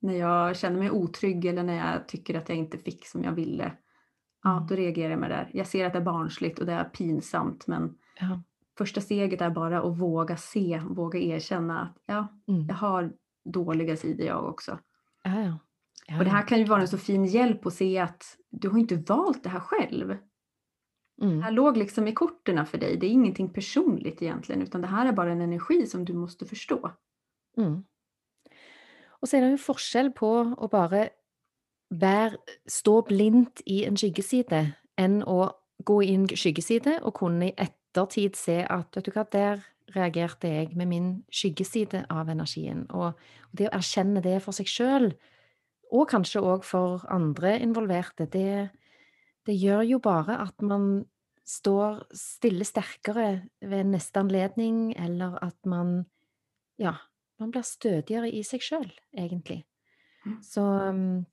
när 0.00 0.14
jag 0.14 0.56
känner 0.56 0.78
mig 0.78 0.90
otrygg 0.90 1.44
eller 1.44 1.62
när 1.62 1.92
jag 1.92 2.08
tycker 2.08 2.34
att 2.38 2.48
jag 2.48 2.58
inte 2.58 2.78
fick 2.78 3.06
som 3.06 3.22
jag 3.24 3.32
ville. 3.32 3.72
Ja, 4.42 4.52
Mm. 4.56 4.66
då 4.66 4.74
reagerar 4.74 5.10
jag 5.10 5.18
med 5.20 5.30
det 5.30 5.34
där. 5.36 5.50
Jag 5.52 5.66
ser 5.66 5.86
att 5.86 5.92
det 5.92 5.98
är 5.98 6.04
barnsligt 6.04 6.58
och 6.58 6.66
det 6.66 6.72
är 6.72 6.84
pinsamt 6.84 7.66
men 7.66 7.98
Ja. 8.20 8.42
första 8.78 9.00
steget 9.00 9.40
är 9.40 9.50
bara 9.50 9.82
att 9.82 9.98
våga 9.98 10.36
se, 10.36 10.82
våga 10.88 11.18
erkänna 11.18 11.80
att 11.82 12.02
ja, 12.06 12.28
Mm. 12.48 12.66
jag 12.66 12.74
har 12.74 13.12
dåliga 13.44 13.96
sidor 13.96 14.26
jag 14.26 14.44
också. 14.44 14.78
Ja, 15.22 15.58
Och 16.18 16.24
det 16.24 16.30
här 16.30 16.48
kan 16.48 16.58
ju 16.58 16.64
vara 16.64 16.80
en 16.80 16.88
så 16.88 16.98
fin 16.98 17.24
hjälp 17.24 17.66
att 17.66 17.74
se 17.74 17.98
att 17.98 18.22
du 18.50 18.68
har 18.68 18.78
inte 18.78 18.96
valt 18.96 19.42
det 19.42 19.48
här 19.48 19.60
själv. 19.60 20.16
Det 21.20 21.24
Mm. 21.26 21.42
här 21.42 21.50
låg 21.50 21.76
liksom 21.76 22.08
i 22.08 22.12
korten 22.12 22.66
för 22.66 22.78
dig. 22.78 22.96
Det 22.96 23.06
är 23.06 23.10
ingenting 23.10 23.48
personligt 23.48 24.22
egentligen 24.22 24.62
utan 24.62 24.80
det 24.80 24.86
här 24.86 25.06
är 25.06 25.12
bara 25.12 25.32
en 25.32 25.40
energi 25.40 25.86
som 25.86 26.04
du 26.04 26.12
måste 26.12 26.46
förstå. 26.46 26.90
Mm. 27.56 27.84
Og 29.22 29.28
så 29.28 29.36
er 29.36 29.40
det 29.40 29.50
jo 29.50 29.56
forskjell 29.56 30.10
på 30.12 30.28
å 30.58 30.68
bare 30.68 31.08
være, 31.90 32.36
stå 32.68 33.00
blindt 33.02 33.62
i 33.66 33.84
en 33.86 33.96
skyggeside, 33.96 34.74
enn 34.98 35.22
å 35.26 35.50
gå 35.84 36.02
i 36.02 36.14
en 36.14 36.26
skyggeside 36.28 36.98
og 37.02 37.14
kunne 37.14 37.48
i 37.48 37.54
ettertid 37.56 38.36
se 38.36 38.58
at 38.70 38.96
vet 38.96 39.04
du 39.06 39.10
hva, 39.14 39.24
der 39.32 39.64
reagerte 39.94 40.48
jeg 40.48 40.76
med 40.76 40.86
min 40.86 41.24
skyggeside 41.32 42.04
av 42.10 42.28
energien. 42.28 42.86
Og 42.90 43.12
det 43.56 43.68
å 43.70 43.76
erkjenne 43.78 44.22
det 44.22 44.42
for 44.42 44.52
seg 44.52 44.66
sjøl, 44.66 45.12
og 45.92 46.08
kanskje 46.10 46.42
òg 46.42 46.64
for 46.64 47.04
andre 47.08 47.58
involverte, 47.62 48.26
det, 48.26 48.70
det 49.46 49.56
gjør 49.58 49.84
jo 49.86 50.00
bare 50.02 50.40
at 50.42 50.62
man 50.62 51.04
står 51.46 52.02
stille 52.16 52.66
sterkere 52.66 53.46
ved 53.62 53.92
neste 53.92 54.20
anledning, 54.20 54.90
eller 54.98 55.38
at 55.44 55.58
man 55.64 56.00
ja, 56.82 56.96
man 57.40 57.52
blir 57.54 57.64
stødigere 57.64 58.28
i 58.32 58.42
seg 58.44 58.64
sjøl, 58.64 58.90
egentlig. 59.16 59.62
Mm. 60.26 60.38
Så 60.42 60.62
um, 60.62 61.24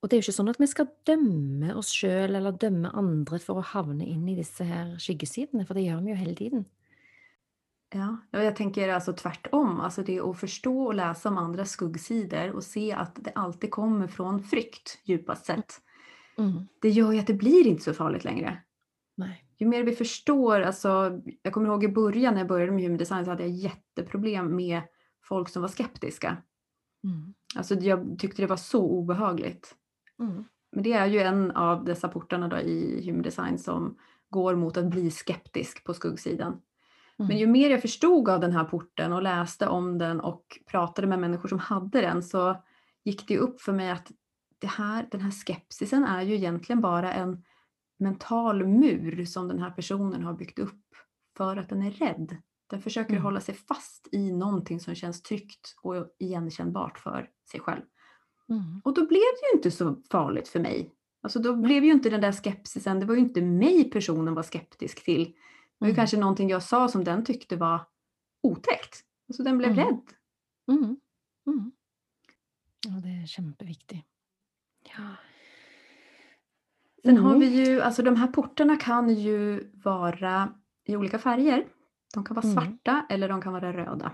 Og 0.00 0.08
det 0.08 0.16
er 0.16 0.20
jo 0.20 0.26
ikke 0.26 0.36
sånn 0.36 0.52
at 0.52 0.60
vi 0.60 0.66
skal 0.68 0.88
dømme 1.08 1.74
oss 1.80 1.92
sjøl 1.96 2.36
eller 2.36 2.56
dømme 2.60 2.90
andre 2.92 3.38
for 3.40 3.60
å 3.60 3.68
havne 3.74 4.04
inn 4.04 4.26
i 4.28 4.36
disse 4.36 4.64
her 4.68 4.96
skyggesidene, 5.00 5.64
for 5.64 5.78
det 5.78 5.86
gjør 5.86 6.02
vi 6.04 6.12
jo 6.12 6.18
hele 6.18 6.34
tiden. 6.36 6.66
Ja, 7.94 8.16
jag 8.30 8.56
tänker 8.56 8.88
alltså 8.88 9.12
tvärtom. 9.12 9.80
Alltså 9.80 10.02
det 10.02 10.16
är 10.16 10.30
att 10.30 10.40
förstå 10.40 10.82
och 10.82 10.94
läsa 10.94 11.28
om 11.28 11.38
andras 11.38 11.70
skuggsidor 11.70 12.50
och 12.50 12.64
se 12.64 12.92
att 12.92 13.24
det 13.24 13.32
alltid 13.34 13.70
kommer 13.70 14.06
från 14.06 14.42
frykt 14.42 14.98
djupast 15.04 15.46
sett. 15.46 15.80
Mm. 16.38 16.68
Det 16.80 16.90
gör 16.90 17.12
ju 17.12 17.18
att 17.18 17.26
det 17.26 17.34
blir 17.34 17.66
inte 17.66 17.82
så 17.82 17.94
farligt 17.94 18.24
längre. 18.24 18.58
Nei. 19.16 19.44
Ju 19.58 19.66
mer 19.66 19.82
vi 19.84 19.92
förstår, 19.92 20.60
alltså 20.60 21.20
jag 21.42 21.52
kommer 21.52 21.68
ihåg 21.68 21.84
i 21.84 21.88
början 21.88 22.34
när 22.34 22.40
jag 22.40 22.48
började 22.48 22.72
med 22.72 22.82
human 22.82 22.98
design 22.98 23.24
så 23.24 23.30
hade 23.30 23.42
jag 23.42 23.52
jätteproblem 23.52 24.56
med 24.56 24.82
folk 25.22 25.48
som 25.48 25.62
var 25.62 25.68
skeptiska. 25.68 26.36
Mm. 27.04 27.34
Alltså 27.56 27.74
jag 27.74 28.18
tyckte 28.18 28.42
det 28.42 28.46
var 28.48 28.56
så 28.56 28.82
obehagligt. 28.82 29.74
Mm. 30.20 30.44
Men 30.72 30.82
det 30.82 30.92
är 30.92 31.06
ju 31.06 31.20
en 31.20 31.50
av 31.50 31.84
dessa 31.84 32.08
portarna 32.08 32.48
då 32.48 32.58
i 32.58 33.06
human 33.06 33.22
design 33.22 33.58
som 33.58 33.98
går 34.30 34.54
mot 34.54 34.76
att 34.76 34.90
bli 34.90 35.10
skeptisk 35.10 35.84
på 35.84 35.94
skuggsidan. 35.94 36.60
Men 37.16 37.26
Mm. 37.26 37.38
ju 37.38 37.46
mer 37.46 37.70
jag 37.70 37.82
förstod 37.82 38.28
av 38.28 38.40
den 38.40 38.52
här 38.52 38.64
porten 38.64 39.12
och 39.12 39.22
läste 39.22 39.66
om 39.68 39.98
den 39.98 40.20
och 40.20 40.58
pratade 40.66 41.06
med 41.08 41.18
människor 41.18 41.48
som 41.48 41.58
hade 41.58 42.00
den 42.00 42.22
så 42.22 42.56
gick 43.04 43.28
det 43.28 43.38
upp 43.38 43.60
för 43.60 43.72
mig 43.72 43.90
att 43.90 44.10
det 44.58 44.66
här, 44.66 45.08
den 45.10 45.20
här 45.20 45.30
skepsisen 45.30 46.04
är 46.04 46.22
ju 46.22 46.34
egentligen 46.34 46.80
bara 46.80 47.12
en 47.12 47.44
mental 47.98 48.66
mur 48.66 49.24
som 49.24 49.48
den 49.48 49.58
här 49.58 49.70
personen 49.70 50.22
har 50.24 50.34
byggt 50.34 50.58
upp 50.58 50.80
för 51.36 51.56
att 51.56 51.68
den 51.68 51.82
är 51.82 51.90
rädd. 51.90 52.36
Den 52.70 52.82
försöker 52.82 53.10
Mm. 53.12 53.22
hålla 53.22 53.40
sig 53.40 53.54
fast 53.54 54.08
i 54.12 54.32
någonting 54.32 54.80
som 54.80 54.94
känns 54.94 55.22
tryggt 55.22 55.74
och 55.82 56.14
igenkännbart 56.18 56.98
för 56.98 57.30
sig 57.50 57.60
själv. 57.60 57.82
Mm. 58.48 58.80
Och 58.84 58.94
då 58.94 59.00
blev 59.06 59.20
det 59.20 59.48
ju 59.52 59.56
inte 59.56 59.70
så 59.70 60.02
farligt 60.10 60.48
för 60.48 60.60
mig. 60.60 60.90
Alltså 61.22 61.38
då 61.38 61.56
blev 61.56 61.84
ju 61.84 61.92
inte 61.92 62.10
den 62.10 62.20
där 62.20 62.32
skepsisen, 62.32 63.00
det 63.00 63.06
var 63.06 63.14
ju 63.14 63.20
inte 63.20 63.42
mig 63.42 63.90
personen 63.90 64.34
var 64.34 64.42
skeptisk 64.42 65.04
till. 65.04 65.24
Det 65.24 65.32
var 65.78 65.86
ju 65.88 65.90
Mm. 65.90 65.96
kanske 65.96 66.16
någonting 66.16 66.48
jag 66.48 66.62
sa 66.62 66.88
som 66.88 67.04
den 67.04 67.24
tyckte 67.24 67.56
var 67.56 67.80
otäckt. 68.42 69.04
Alltså 69.28 69.42
den 69.42 69.58
blev 69.58 69.70
Mm. 69.70 69.84
rädd. 69.84 70.00
Mm. 70.68 70.96
Mm. 71.46 71.72
Ja, 72.86 72.90
det 73.02 73.08
er 73.22 73.26
kjempeviktig. 73.26 74.04
Ja. 74.96 75.02
Sen 77.04 77.16
har 77.16 77.34
Mm. 77.34 77.40
vi 77.40 77.64
ju, 77.66 77.80
alltså 77.80 78.02
de 78.02 78.16
här 78.16 78.26
portarna 78.26 78.76
kan 78.76 79.08
ju 79.14 79.70
vara 79.84 80.52
i 80.84 80.96
olika 80.96 81.18
färger. 81.18 81.66
De 82.14 82.24
kan 82.24 82.34
vara 82.34 82.46
Mm. 82.46 82.54
svarta 82.56 83.06
eller 83.10 83.28
de 83.28 83.40
kan 83.40 83.52
vara 83.52 83.72
röda. 83.72 84.12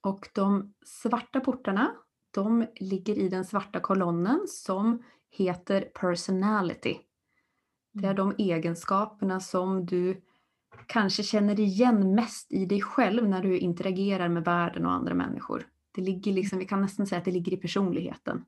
Och 0.00 0.28
de 0.34 0.74
svarta 0.84 1.40
portarna, 1.40 1.94
de 2.34 2.66
ligger 2.80 3.14
i 3.14 3.28
den 3.28 3.44
svarta 3.44 3.80
kolonnen 3.80 4.40
som 4.46 5.02
heter 5.30 5.80
personality. 5.80 6.98
Det 7.92 8.06
är 8.06 8.14
Mm. 8.14 8.16
de 8.36 8.42
egenskaperna 8.44 9.40
som 9.40 9.86
du 9.86 10.22
kanske 10.86 11.22
känner 11.22 11.60
igen 11.60 12.14
mest 12.14 12.52
i 12.52 12.66
dig 12.66 12.80
själv 12.82 13.28
när 13.28 13.42
du 13.42 13.58
interagerar 13.58 14.28
med 14.28 14.44
världen 14.44 14.86
och 14.86 14.92
andra 14.92 15.14
människor. 15.14 15.66
Det 15.94 16.00
ligger 16.02 16.32
liksom, 16.32 16.58
vi 16.58 16.64
kan 16.64 16.80
nästan 16.80 17.06
säga 17.06 17.18
att 17.18 17.24
det 17.24 17.30
ligger 17.30 17.52
i 17.52 17.56
personligheten. 17.56 18.44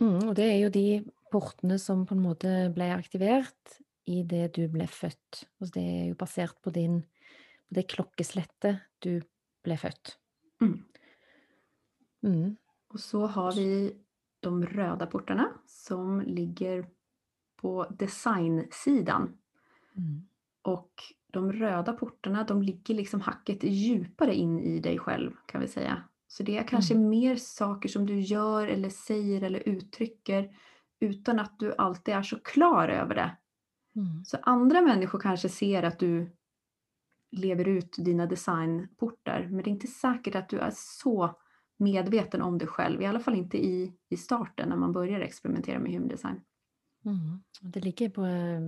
Mm, 0.00 0.30
og 0.30 0.34
det 0.38 0.46
er 0.48 0.58
jo 0.62 0.72
de 0.72 0.86
portene 1.30 1.76
som 1.80 2.06
på 2.08 2.16
en 2.16 2.24
måte 2.24 2.52
ble 2.74 2.88
aktivert 2.94 3.80
i 4.10 4.22
det 4.26 4.54
du 4.56 4.64
ble 4.72 4.86
født. 4.90 5.44
Altså 5.60 5.74
det 5.76 5.84
er 5.84 6.06
jo 6.10 6.18
basert 6.18 6.56
på, 6.64 6.72
din, 6.74 7.02
på 7.68 7.78
det 7.78 7.86
klokkeslettet 7.92 8.80
du 9.04 9.20
ble 9.64 9.76
født. 9.80 10.16
Mm. 10.64 10.78
Mm. 12.22 12.56
Och 12.88 13.00
så 13.00 13.26
har 13.26 13.52
vi 13.52 13.96
de 14.40 14.66
röda 14.66 15.06
portarna 15.06 15.48
som 15.66 16.20
ligger 16.20 16.86
på 17.56 17.86
designsidan. 17.90 19.38
Mm. 19.96 20.26
Och 20.62 21.02
de 21.26 21.52
röda 21.52 21.92
portarna 21.92 22.44
de 22.44 22.62
ligger 22.62 22.94
liksom 22.94 23.20
hacket 23.20 23.62
djupare 23.62 24.34
in 24.34 24.60
i 24.60 24.80
dig 24.80 24.98
själv 24.98 25.32
kan 25.46 25.60
vi 25.60 25.68
säga. 25.68 26.02
Så 26.30 26.42
det 26.42 26.58
är 26.58 26.62
kanske 26.62 26.94
mer 26.94 27.36
saker 27.36 27.88
som 27.88 28.06
du 28.06 28.20
gör 28.20 28.66
eller 28.66 28.88
säger 28.88 29.42
eller 29.42 29.68
uttrycker 29.68 30.56
utan 31.00 31.38
att 31.38 31.58
du 31.58 31.74
alltid 31.78 32.14
är 32.14 32.22
så 32.22 32.38
klar 32.38 32.88
över 32.88 33.14
det. 33.14 33.36
Mm. 33.96 34.24
Så 34.24 34.36
andra 34.42 34.80
människor 34.80 35.20
kanske 35.20 35.48
ser 35.48 35.82
att 35.82 35.98
du 35.98 36.36
lever 37.30 37.68
ut 37.68 37.96
dina 37.98 38.26
designportar 38.26 39.48
men 39.50 39.62
det 39.62 39.70
är 39.70 39.72
inte 39.72 39.86
säkert 39.86 40.34
att 40.34 40.48
du 40.48 40.58
är 40.58 40.72
så 40.74 41.40
medveten 41.76 42.42
om 42.42 42.58
dig 42.58 42.68
själv. 42.68 43.02
I 43.02 43.06
alla 43.06 43.20
fall 43.20 43.34
inte 43.34 43.66
i, 43.66 43.92
i 44.08 44.16
starten 44.16 44.68
när 44.68 44.76
man 44.76 44.92
börjar 44.92 45.20
experimentera 45.20 45.78
med 45.78 45.92
human 45.92 46.08
design. 46.08 46.40
Mm. 47.04 47.42
Det 47.60 47.80
ligger 47.80 48.08
på 48.08 48.24
eh, 48.24 48.60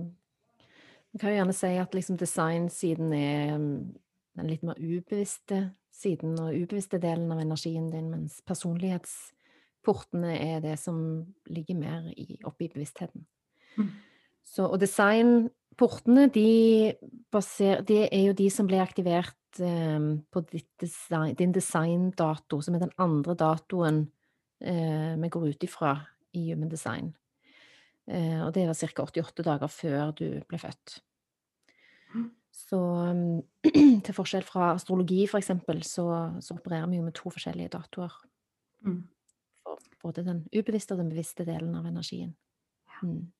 Man 1.11 1.19
kan 1.19 1.29
jo 1.29 1.35
gjerne 1.35 1.53
si 1.53 1.77
at 1.77 1.93
liksom 1.93 2.17
designsiden 2.17 3.13
er 3.13 3.55
mm, 3.55 3.93
den 4.33 4.47
litt 4.47 4.61
mer 4.61 4.75
ubevisste 4.79 5.69
siden 5.93 6.37
og 6.41 6.55
ubevisste 6.55 6.99
delen 7.01 7.31
av 7.33 7.41
energien 7.43 7.89
din, 7.93 8.09
mens 8.11 8.39
personlighetsportene 8.47 10.33
er 10.39 10.63
det 10.63 10.77
som 10.81 10.97
ligger 11.49 11.77
mer 11.79 12.09
i, 12.17 12.39
oppe 12.43 12.65
i 12.65 12.71
bevisstheten. 12.73 13.25
Mm. 13.77 13.91
Så, 14.43 14.65
og 14.67 14.79
designportene, 14.81 16.27
de, 16.33 16.93
baser, 17.31 17.83
de 17.87 18.03
er 18.09 18.27
jo 18.27 18.37
de 18.37 18.49
som 18.53 18.67
ble 18.69 18.81
aktivert 18.83 19.61
eh, 19.61 20.09
på 20.33 20.45
design, 20.51 21.37
din 21.39 21.55
designdato, 21.55 22.61
som 22.61 22.75
er 22.75 22.85
den 22.85 22.95
andre 23.01 23.37
datoen 23.39 24.05
eh, 24.59 25.13
vi 25.21 25.31
går 25.31 25.51
ut 25.53 25.67
ifra 25.69 25.95
i 26.33 26.49
Human 26.51 26.71
Design. 26.71 27.13
Eh, 28.09 28.41
og 28.43 28.51
det 28.55 28.67
var 28.67 28.75
ca. 28.75 29.05
88 29.07 29.45
dager 29.45 29.71
før 29.71 30.15
du 30.17 30.27
ble 30.49 30.59
født. 30.59 30.97
Mm. 32.13 32.31
Så 32.53 32.79
til 34.05 34.13
forskjell 34.13 34.45
fra 34.45 34.73
astrologi, 34.75 35.23
eksempel, 35.25 35.81
så, 35.83 36.05
så 36.41 36.55
opererer 36.55 36.87
vi 36.91 36.99
jo 36.99 37.07
med 37.07 37.15
to 37.17 37.31
forskjellige 37.33 37.73
datoer. 37.73 38.13
Mm. 38.85 38.99
For 39.63 39.79
både 40.03 40.23
den 40.23 40.43
ubevisste 40.51 40.93
och 40.93 40.99
den 41.01 41.09
bevisste 41.09 41.45
delen 41.45 41.75
av 41.75 41.85
energin. 41.85 42.35
Mm. 43.03 43.31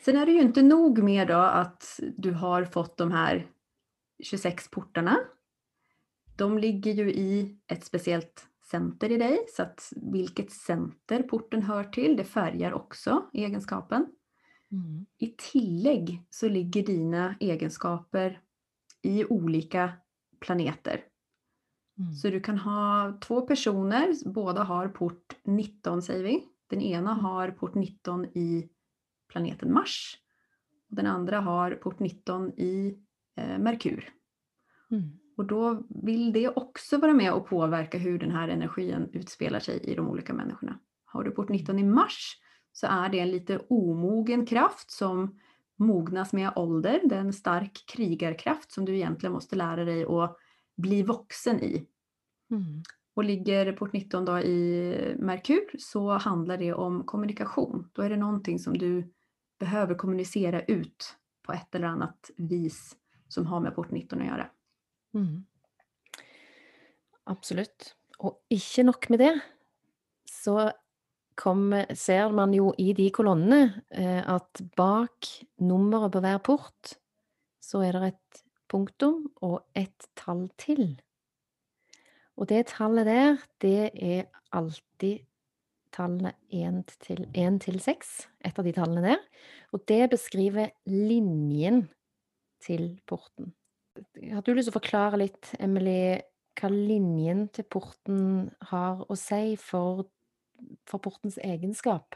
Sen 0.00 0.16
är 0.16 0.26
det 0.26 0.32
ju 0.32 0.40
inte 0.40 0.62
nog 0.62 1.02
med 1.02 1.28
då 1.28 1.38
att 1.38 2.00
du 2.16 2.32
har 2.32 2.64
fått 2.64 2.96
de 2.96 3.12
här 3.12 3.46
26 4.22 4.70
portarna. 4.70 5.16
De 6.36 6.58
ligger 6.58 6.94
ju 6.94 7.12
i 7.12 7.58
ett 7.66 7.84
speciellt 7.84 8.46
center 8.70 9.10
i 9.12 9.16
dig, 9.16 9.44
så 9.48 9.62
att 9.62 9.92
vilket 9.96 10.52
center 10.52 11.22
porten 11.22 11.62
hör 11.62 11.84
till, 11.84 12.16
det 12.16 12.24
färgar 12.24 12.72
också 12.72 13.30
egenskapen. 13.32 14.06
Mm. 14.72 15.06
I 15.18 15.26
tillägg 15.26 16.22
så 16.30 16.48
ligger 16.48 16.86
dina 16.86 17.34
egenskaper 17.40 18.40
i 19.02 19.24
olika 19.24 19.92
planeter. 20.40 21.04
Mm. 21.98 22.12
Så 22.12 22.30
du 22.30 22.40
kan 22.40 22.58
ha 22.58 23.18
två 23.20 23.40
personer, 23.40 24.28
båda 24.28 24.62
har 24.62 24.88
port 24.88 25.36
19 25.44 26.02
säger 26.02 26.24
vi. 26.24 26.44
Den 26.66 26.80
ena 26.80 27.10
Mm. 27.10 27.24
har 27.24 27.50
port 27.50 27.74
19 27.74 28.24
i 28.24 28.68
planeten 29.28 29.72
Mars. 29.72 30.16
Och 30.90 30.96
den 30.96 31.06
andra 31.06 31.40
har 31.40 31.70
port 31.70 31.98
19 31.98 32.52
i 32.56 32.98
eh, 33.36 33.58
Merkur. 33.58 34.12
Mm. 34.90 35.10
Och 35.36 35.46
då 35.46 35.86
vill 35.88 36.32
det 36.32 36.48
också 36.48 36.98
vara 36.98 37.14
med 37.14 37.32
och 37.32 37.46
påverka 37.46 37.98
hur 37.98 38.18
den 38.18 38.30
här 38.30 38.48
energin 38.48 39.10
utspelar 39.12 39.60
sig 39.60 39.78
i 39.78 39.94
de 39.94 40.08
olika 40.08 40.34
människorna. 40.34 40.78
Har 41.04 41.24
du 41.24 41.30
port 41.30 41.48
19 41.48 41.78
i 41.78 41.84
Mars 41.84 42.36
så 42.72 42.86
är 42.86 43.08
det 43.08 43.18
en 43.18 43.30
lite 43.30 43.58
omogen 43.58 44.46
kraft 44.46 44.90
som 44.90 45.38
mognas 45.76 46.32
med 46.32 46.52
ålder. 46.56 47.00
Det 47.04 47.14
är 47.14 47.20
en 47.20 47.32
stark 47.32 47.84
krigarkraft 47.86 48.72
som 48.72 48.84
du 48.84 48.96
egentligen 48.96 49.32
måste 49.32 49.56
lära 49.56 49.84
dig 49.84 50.04
att 50.04 50.36
bli 50.76 51.02
vuxen 51.02 51.60
i. 51.60 51.86
Mm. 52.50 52.82
Och 53.14 53.24
ligger 53.24 53.72
port 53.72 53.92
19 53.92 54.24
då 54.24 54.38
i 54.38 55.14
Merkur 55.18 55.78
så 55.78 56.10
handlar 56.10 56.56
det 56.56 56.72
om 56.72 57.04
kommunikation. 57.04 57.90
Då 57.92 58.02
är 58.02 58.10
det 58.10 58.16
någonting 58.16 58.58
som 58.58 58.78
du 58.78 59.12
behöver 59.58 59.94
kommunicera 59.94 60.62
ut 60.62 61.16
på 61.42 61.52
ett 61.52 61.74
eller 61.74 61.86
annat 61.86 62.30
vis 62.36 62.96
som 63.28 63.46
har 63.46 63.60
med 63.60 63.74
port 63.74 63.90
19 63.90 64.20
att 64.20 64.26
göra. 64.26 64.50
Mm. 65.14 65.44
Absolutt. 67.24 67.94
Og 68.18 68.40
ikke 68.50 68.84
nok 68.84 69.08
med 69.08 69.18
det, 69.18 69.40
så 70.28 70.70
kommer, 71.40 71.88
ser 71.96 72.32
man 72.36 72.52
jo 72.54 72.74
i 72.78 72.92
de 72.96 73.08
kolonnene 73.10 73.82
att 74.26 74.60
at 74.60 74.76
bak 74.76 75.28
nummeret 75.58 76.12
på 76.12 76.20
hver 76.20 76.38
port, 76.38 76.94
så 77.60 77.82
er 77.86 77.96
det 77.96 78.12
et 78.12 78.42
punktum 78.70 79.30
og 79.42 79.62
et 79.74 80.08
tall 80.16 80.48
til. 80.60 81.00
Og 82.36 82.48
det 82.48 82.70
tallet 82.72 83.06
der, 83.06 83.40
det 83.60 83.90
er 83.94 84.28
alltid 84.52 85.26
tallet 85.92 86.36
1 86.54 86.84
til, 87.02 87.26
1 87.34 87.60
til 87.64 87.80
6, 87.82 88.12
et 88.46 88.58
av 88.58 88.66
de 88.66 88.72
tallene 88.72 89.02
der. 89.04 89.24
Og 89.74 89.82
det 89.88 90.10
beskriver 90.12 90.70
linjen 90.86 91.88
til 92.62 93.00
porten. 93.06 93.52
Har 94.30 94.44
du 94.46 94.54
lyst 94.54 94.70
til 94.70 94.74
å 94.74 94.78
forklare 94.78 95.20
litt, 95.20 95.52
Emily, 95.60 96.20
hva 96.60 96.70
linjen 96.72 97.48
til 97.54 97.66
porten 97.70 98.50
har 98.70 99.02
å 99.08 99.16
si 99.18 99.56
for, 99.60 100.06
för 100.86 100.98
portens 100.98 101.38
egenskap? 101.38 102.14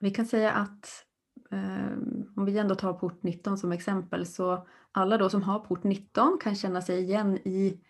Vi 0.00 0.10
kan 0.10 0.26
säga 0.26 0.52
att 0.52 1.04
eh, 1.50 1.92
om 2.36 2.44
vi 2.44 2.58
ändå 2.58 2.74
tar 2.74 2.92
port 2.92 3.22
19 3.22 3.58
som 3.58 3.72
exempel 3.72 4.26
så 4.26 4.66
alla 4.92 5.18
då 5.18 5.28
som 5.28 5.42
har 5.42 5.58
port 5.58 5.84
19 5.84 6.38
kan 6.42 6.54
känna 6.54 6.82
sig 6.82 7.02
igen 7.02 7.38
i 7.44 7.80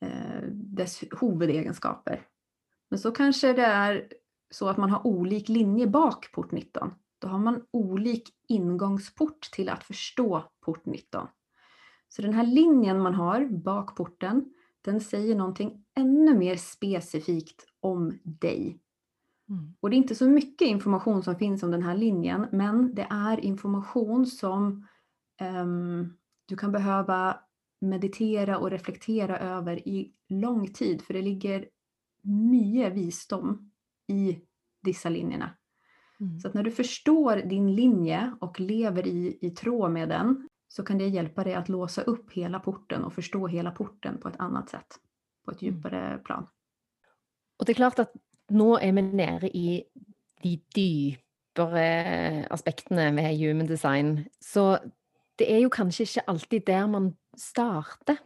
eh, 0.00 0.42
dess 0.50 1.04
huvudegenskaper. 1.20 2.26
Men 2.88 2.98
så 2.98 3.10
kanske 3.10 3.52
det 3.52 3.64
är 3.64 4.08
så 4.50 4.68
att 4.68 4.76
man 4.76 4.90
har 4.90 5.06
olik 5.06 5.48
linje 5.48 5.86
bak 5.86 6.32
port 6.32 6.52
19. 6.52 6.94
Då 7.18 7.28
har 7.28 7.38
man 7.38 7.66
olik 7.70 8.28
ingångsport 8.48 9.40
till 9.52 9.68
att 9.68 9.84
förstå 9.84 10.44
port 10.60 10.86
19. 10.86 11.28
Så 12.08 12.22
den 12.22 12.34
här 12.34 12.46
linjen 12.46 13.02
man 13.02 13.14
har 13.14 13.44
bak 13.44 13.96
porten, 13.96 14.54
den 14.80 15.00
säger 15.00 15.34
någonting 15.34 15.84
ännu 15.94 16.38
mer 16.38 16.56
specifikt 16.56 17.66
om 17.80 18.18
dig. 18.22 18.80
Mm. 19.48 19.74
Och 19.80 19.90
det 19.90 19.96
är 19.96 19.98
inte 19.98 20.14
så 20.14 20.28
mycket 20.28 20.68
information 20.68 21.22
som 21.22 21.36
finns 21.36 21.62
om 21.62 21.70
den 21.70 21.82
här 21.82 21.94
linjen, 21.96 22.46
men 22.52 22.94
det 22.94 23.06
är 23.10 23.40
information 23.40 24.26
som 24.26 24.86
ehm, 25.40 26.16
du 26.46 26.56
kan 26.56 26.72
behöva 26.72 27.40
meditera 27.80 28.58
och 28.58 28.70
reflektera 28.70 29.38
över 29.38 29.88
i 29.88 30.12
lång 30.28 30.72
tid, 30.72 31.02
för 31.02 31.14
det 31.14 31.22
ligger 31.22 31.68
mycket 32.22 32.92
visdom 32.92 33.70
i 34.08 34.40
dessa 34.82 35.08
linjerna. 35.08 35.50
Mm. 36.20 36.40
Så 36.40 36.48
att 36.48 36.54
när 36.54 36.62
du 36.62 36.70
förstår 36.70 37.36
din 37.36 37.74
linje 37.74 38.36
och 38.40 38.60
lever 38.60 39.06
i, 39.06 39.38
i 39.40 39.50
tråd 39.50 39.90
med 39.90 40.08
den 40.08 40.48
så 40.68 40.82
kan 40.82 40.98
det 40.98 41.08
hjälpa 41.08 41.44
dig 41.44 41.54
att 41.54 41.68
låsa 41.68 42.02
upp 42.02 42.32
hela 42.32 42.60
porten 42.60 43.04
och 43.04 43.12
förstå 43.12 43.46
hela 43.46 43.70
porten 43.70 44.18
på 44.20 44.28
ett 44.28 44.40
annat 44.40 44.70
sätt, 44.70 45.00
på 45.44 45.50
ett 45.50 45.62
Mm. 45.62 45.74
djupare 45.74 46.18
plan. 46.24 46.46
Og 47.58 47.66
det 47.66 47.72
er 47.72 47.74
klart 47.74 47.98
at 47.98 48.10
nå 48.50 48.76
er 48.78 48.92
vi 48.92 49.02
nede 49.02 49.50
i 49.56 49.82
de 50.44 50.54
dypere 50.76 52.46
aspektene 52.52 53.10
med 53.12 53.36
human 53.38 53.68
design, 53.68 54.26
så 54.40 54.78
det 55.38 55.48
er 55.52 55.60
jo 55.64 55.72
kanskje 55.72 56.06
ikke 56.06 56.28
alltid 56.30 56.60
der 56.66 56.86
man 56.86 57.10
starter. 57.36 58.16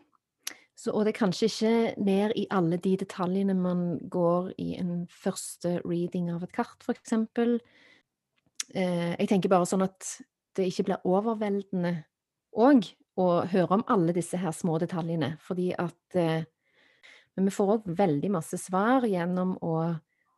Så, 0.77 0.91
og 0.91 1.05
det 1.05 1.13
er 1.13 1.19
kanskje 1.19 1.47
ikke 1.47 2.03
ned 2.05 2.33
i 2.41 2.47
alle 2.51 2.79
de 2.81 2.97
detaljene 2.97 3.55
man 3.55 3.99
går 4.11 4.53
i 4.59 4.79
en 4.81 5.07
første 5.13 5.81
reading 5.85 6.31
av 6.33 6.47
et 6.47 6.53
kart, 6.57 6.87
f.eks. 6.87 7.13
Eh, 8.73 9.13
jeg 9.19 9.29
tenker 9.29 9.53
bare 9.53 9.69
sånn 9.69 9.85
at 9.85 10.07
det 10.57 10.71
ikke 10.71 10.87
blir 10.89 11.05
overveldende 11.05 11.99
òg 12.57 12.89
å 13.21 13.27
høre 13.51 13.77
om 13.77 13.85
alle 13.93 14.15
disse 14.17 14.41
her 14.41 14.55
små 14.57 14.79
detaljene, 14.81 15.35
fordi 15.45 15.73
at 15.77 16.19
eh, 16.19 16.49
Men 17.39 17.47
vi 17.47 17.53
får 17.55 17.69
òg 17.73 17.85
veldig 17.97 18.29
masse 18.35 18.59
svar 18.59 19.05
gjennom 19.07 19.53
å 19.63 19.75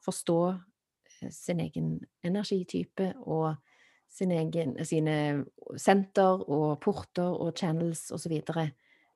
forstå 0.05 0.39
eh, 0.53 1.31
sin 1.31 1.61
egen 1.61 2.01
energitype 2.25 3.13
og 3.23 3.55
sin 4.13 4.33
egen, 4.37 4.77
sine 4.85 5.45
senter 5.81 6.43
og 6.51 6.81
porter 6.85 7.33
og 7.33 7.55
channels 7.57 8.11
osv. 8.13 8.41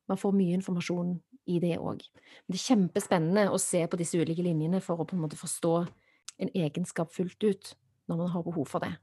Man 0.09 0.18
får 0.18 0.37
mye 0.37 0.57
informasjon 0.57 1.16
i 1.46 1.59
det 1.62 1.77
òg. 1.79 2.01
Det 2.46 2.57
er 2.57 2.64
kjempespennende 2.64 3.49
å 3.53 3.59
se 3.61 3.83
på 3.87 3.99
disse 4.01 4.18
ulike 4.18 4.44
linjene 4.44 4.81
for 4.83 5.03
å 5.03 5.07
på 5.07 5.16
en 5.16 5.25
måte 5.27 5.38
forstå 5.38 5.75
en 6.42 6.53
egenskap 6.55 7.12
fullt 7.14 7.44
ut 7.44 7.75
når 8.09 8.22
man 8.22 8.33
har 8.33 8.46
behov 8.46 8.70
for 8.70 8.85
det. 8.85 8.94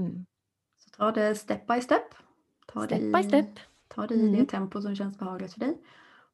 Mm. 0.00 0.24
Så 0.80 0.96
ta 0.96 1.10
det 1.14 1.28
step 1.38 1.66
by 1.68 1.80
step. 1.84 2.16
Ta 2.70 2.86
det 2.86 2.98
Step 2.98 3.08
i, 3.08 3.12
by 3.12 3.22
step. 3.28 3.62
Ta 3.94 4.06
det 4.10 4.18
i 4.18 4.32
det 4.34 4.48
tempo 4.50 4.80
som 4.82 4.96
känns 4.96 5.18
behagligt 5.18 5.52
för 5.52 5.60
dig. 5.60 5.76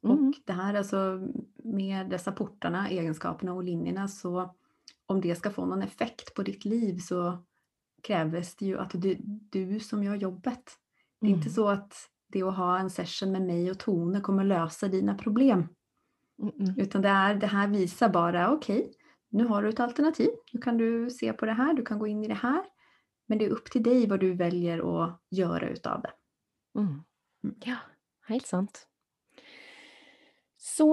Mm. 0.04 0.28
Och 0.28 0.34
det 0.44 0.52
här 0.52 0.74
alltså 0.74 1.28
med 1.64 2.10
dessa 2.10 2.32
portarna, 2.32 2.88
egenskaperna 2.88 3.52
och 3.54 3.64
linjerna 3.64 4.08
så 4.08 4.54
om 5.06 5.20
det 5.20 5.34
ska 5.34 5.50
få 5.50 5.66
någon 5.66 5.82
effekt 5.82 6.34
på 6.34 6.42
ditt 6.42 6.64
liv 6.64 6.98
så 6.98 7.44
krävs 8.02 8.56
det 8.56 8.66
ju 8.66 8.78
att 8.78 8.90
du, 8.94 9.16
du 9.50 9.80
som 9.80 10.04
gör 10.04 10.14
jobbet. 10.16 10.78
Det 11.20 11.26
är 11.26 11.30
inte 11.30 11.48
Mm. 11.48 11.54
så 11.54 11.68
att 11.68 11.94
det 12.26 12.42
att 12.42 12.56
ha 12.56 12.78
en 12.78 12.90
session 12.90 13.32
med 13.32 13.42
mig 13.42 13.70
och 13.70 13.78
Tone 13.78 14.20
kommer 14.20 14.44
lösa 14.44 14.88
dina 14.88 15.14
problem. 15.14 15.68
Mm. 16.42 16.74
Utan 16.78 17.02
det, 17.02 17.08
är, 17.08 17.34
det 17.34 17.46
här 17.46 17.68
visar 17.68 18.08
bara, 18.08 18.52
okej, 18.52 18.92
nu 19.28 19.44
har 19.46 19.62
du 19.62 19.68
ett 19.68 19.80
alternativ. 19.80 20.30
Nu 20.52 20.60
kan 20.60 20.78
du 20.78 21.10
se 21.10 21.32
på 21.32 21.46
det 21.46 21.52
här, 21.52 21.74
du 21.74 21.84
kan 21.84 21.98
gå 21.98 22.06
in 22.06 22.24
i 22.24 22.28
det 22.28 22.34
här. 22.34 22.64
Men 23.26 23.38
det 23.38 23.44
är 23.44 23.50
upp 23.50 23.70
till 23.70 23.82
dig 23.82 24.06
vad 24.06 24.20
du 24.20 24.34
väljer 24.34 25.04
att 25.04 25.20
göra 25.30 25.68
utav 25.68 26.02
det. 26.02 26.12
Mm. 26.80 27.02
Mm. 27.44 27.56
Ja, 27.64 27.76
helt 28.26 28.46
sant. 28.46 28.86
Så 30.60 30.86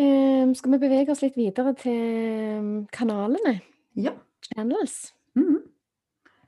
eh, 0.00 0.48
skal 0.56 0.74
vi 0.74 0.80
bevege 0.80 1.12
oss 1.12 1.20
litt 1.20 1.36
videre 1.36 1.74
til 1.76 1.92
eh, 1.92 2.68
kanalene, 2.94 3.58
Ja. 4.00 4.14
channels. 4.48 5.12
Mm. 5.36 5.60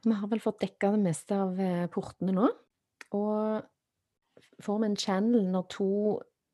Vi 0.06 0.14
har 0.14 0.30
vel 0.30 0.40
fått 0.40 0.62
dekka 0.64 0.94
det 0.94 1.02
meste 1.04 1.36
av 1.36 1.60
eh, 1.60 1.84
portene 1.92 2.32
nå. 2.32 2.48
Og 3.16 3.66
får 4.64 4.80
vi 4.80 4.88
en 4.88 4.96
channel 4.96 5.44
når 5.52 5.68
to 5.74 5.90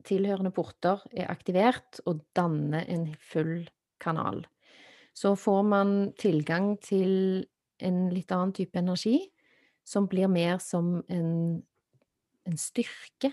tilhørende 0.03 0.51
porter 0.51 1.05
er 1.15 1.31
aktivert 1.31 2.01
og 2.11 2.25
danner 2.35 2.83
en 2.91 3.13
full 3.23 3.69
kanal, 4.03 4.43
så 5.15 5.37
får 5.39 5.63
man 5.69 5.93
tilgang 6.19 6.73
til 6.83 7.45
en 7.79 8.09
litt 8.11 8.33
annen 8.35 8.55
type 8.57 8.79
energi, 8.79 9.21
som 9.87 10.09
blir 10.11 10.27
mer 10.31 10.59
som 10.63 10.97
en, 11.11 11.63
en 12.49 12.59
styrke 12.59 13.31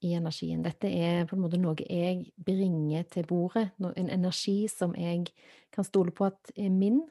i 0.00 0.14
energien. 0.14 0.62
Dette 0.62 0.88
er 0.88 1.26
på 1.28 1.36
en 1.36 1.42
måte 1.44 1.60
noe 1.60 1.76
jeg 1.84 2.30
bringer 2.40 3.04
til 3.12 3.26
bordet, 3.28 3.70
en 3.78 4.10
energi 4.10 4.64
som 4.68 4.94
jeg 4.96 5.28
kan 5.72 5.86
stole 5.86 6.14
på 6.14 6.30
at 6.30 6.52
er 6.56 6.70
min, 6.70 7.02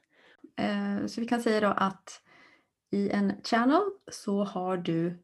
eh, 0.58 1.06
så 1.06 1.22
vi 1.22 1.28
kan 1.28 1.42
säga 1.42 1.62
då 1.62 1.68
att 1.68 2.22
i 2.92 3.10
en 3.10 3.34
channel 3.44 3.82
så 4.12 4.44
har 4.44 4.78
du 4.78 5.20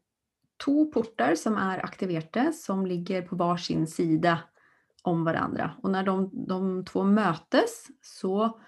två 0.64 0.84
portar 0.84 1.34
som 1.34 1.56
är 1.56 1.84
aktiverte 1.84 2.52
som 2.52 2.86
ligger 2.86 3.22
på 3.22 3.36
varsin 3.36 3.86
sida 3.86 4.38
om 5.02 5.24
varandra. 5.24 5.70
Och 5.82 5.90
när 5.90 6.02
de, 6.02 6.30
de 6.46 6.84
två 6.84 7.04
mötes 7.04 7.86
så 8.00 8.60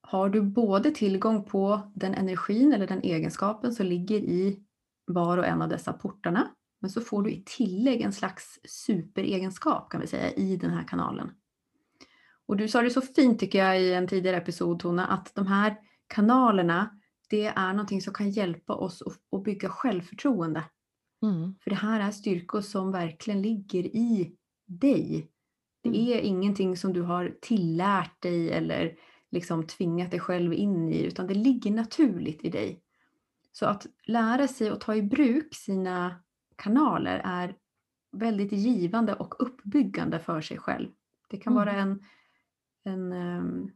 har 0.00 0.28
du 0.28 0.42
både 0.42 0.90
tillgång 0.90 1.44
på 1.44 1.80
den 1.94 2.14
energin 2.14 2.72
eller 2.72 2.86
den 2.86 3.02
egenskapen 3.02 3.72
som 3.72 3.86
ligger 3.86 4.18
i 4.18 4.64
var 5.06 5.38
och 5.38 5.46
en 5.46 5.62
av 5.62 5.68
dessa 5.68 5.92
portarna. 5.92 6.48
Men 6.80 6.90
så 6.90 7.00
får 7.00 7.22
du 7.22 7.30
i 7.30 7.42
tillägg 7.46 8.00
en 8.00 8.12
slags 8.12 8.60
superegenskap 8.64 9.90
kan 9.90 10.00
vi 10.00 10.06
säga 10.06 10.32
i 10.32 10.56
den 10.56 10.70
här 10.70 10.88
kanalen. 10.88 11.30
Och 12.46 12.56
du 12.56 12.68
sa 12.68 12.82
det 12.82 12.90
så 12.90 13.00
fint 13.00 13.40
tycker 13.40 13.58
jag 13.64 13.82
i 13.82 13.94
en 13.94 14.08
tidigare 14.08 14.36
episod 14.36 14.80
Tona, 14.80 15.06
att 15.06 15.34
de 15.34 15.46
här 15.46 15.76
kanalerna 16.06 16.98
det 17.28 17.46
är 17.46 17.72
någonting 17.72 18.02
som 18.02 18.14
kan 18.14 18.30
hjälpa 18.30 18.74
oss 18.74 19.02
att 19.32 19.42
bygga 19.44 19.68
självförtroende. 19.68 20.64
Mm. 21.22 21.54
För 21.60 21.70
det 21.70 21.76
här 21.76 22.00
är 22.00 22.10
styrkor 22.10 22.60
som 22.60 22.92
verkligen 22.92 23.42
ligger 23.42 23.84
i 23.84 24.36
dig. 24.66 25.30
Det 25.82 25.88
mm. 25.88 26.00
är 26.00 26.20
ingenting 26.20 26.76
som 26.76 26.92
du 26.92 27.02
har 27.02 27.36
tillärt 27.40 28.22
dig 28.22 28.50
eller 28.50 28.96
liksom 29.30 29.66
tvingat 29.66 30.10
dig 30.10 30.20
själv 30.20 30.52
in 30.52 30.88
i 30.88 31.02
utan 31.02 31.26
det 31.26 31.34
ligger 31.34 31.70
naturligt 31.70 32.44
i 32.44 32.50
dig. 32.50 32.82
Så 33.52 33.66
att 33.66 33.86
lära 34.06 34.48
sig 34.48 34.68
att 34.68 34.80
ta 34.80 34.94
i 34.94 35.02
bruk 35.02 35.54
sina 35.54 36.22
kanaler 36.58 37.20
är 37.24 37.54
väldigt 38.12 38.52
givande 38.52 39.14
och 39.14 39.34
uppbyggande 39.38 40.18
för 40.18 40.40
sig 40.40 40.58
själv. 40.58 40.88
Det 41.28 41.36
kan 41.36 41.52
mm. 41.52 41.64
vara 41.64 41.76
en, 41.76 42.04
en, 42.84 43.12
ehm, 43.12 43.70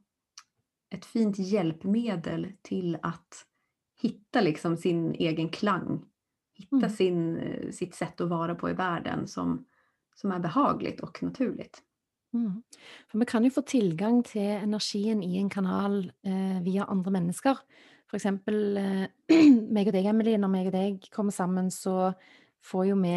ett 0.91 1.05
fint 1.05 1.39
hjälpmedel 1.39 2.53
till 2.63 2.99
att 3.03 3.47
hitta 4.03 4.41
liksom 4.41 4.77
sin 4.77 5.15
egen 5.15 5.49
klang. 5.49 6.05
Hitta 6.55 6.77
mm. 6.77 6.91
sin, 6.91 7.41
sitt 7.73 7.95
sätt 7.95 8.21
att 8.21 8.29
vara 8.29 8.55
på 8.55 8.71
i 8.71 8.73
världen 8.73 9.29
som, 9.29 9.67
som 10.15 10.33
är 10.33 10.39
behagligt 10.39 11.01
och 11.01 11.23
naturligt. 11.23 11.83
Mm. 12.35 12.63
For 13.11 13.19
vi 13.19 13.27
kan 13.27 13.45
ju 13.45 13.51
få 13.51 13.63
tillgång 13.63 14.23
till 14.23 14.43
energin 14.43 15.23
i 15.23 15.37
en 15.37 15.51
kanal 15.51 16.13
eh, 16.23 16.63
via 16.63 16.85
andra 16.85 17.11
människor. 17.11 17.59
For 18.11 18.17
eksempel 18.17 18.77
eh, 18.77 19.05
meg 19.77 19.89
og 19.89 19.95
deg, 19.97 20.07
Emily, 20.11 20.37
når 20.37 20.51
meg 20.53 20.67
og 20.69 20.75
deg 20.77 21.07
kommer 21.15 21.33
sammen, 21.33 21.71
så 21.73 22.13
får 22.67 22.87
jo 22.91 22.99
vi 23.03 23.17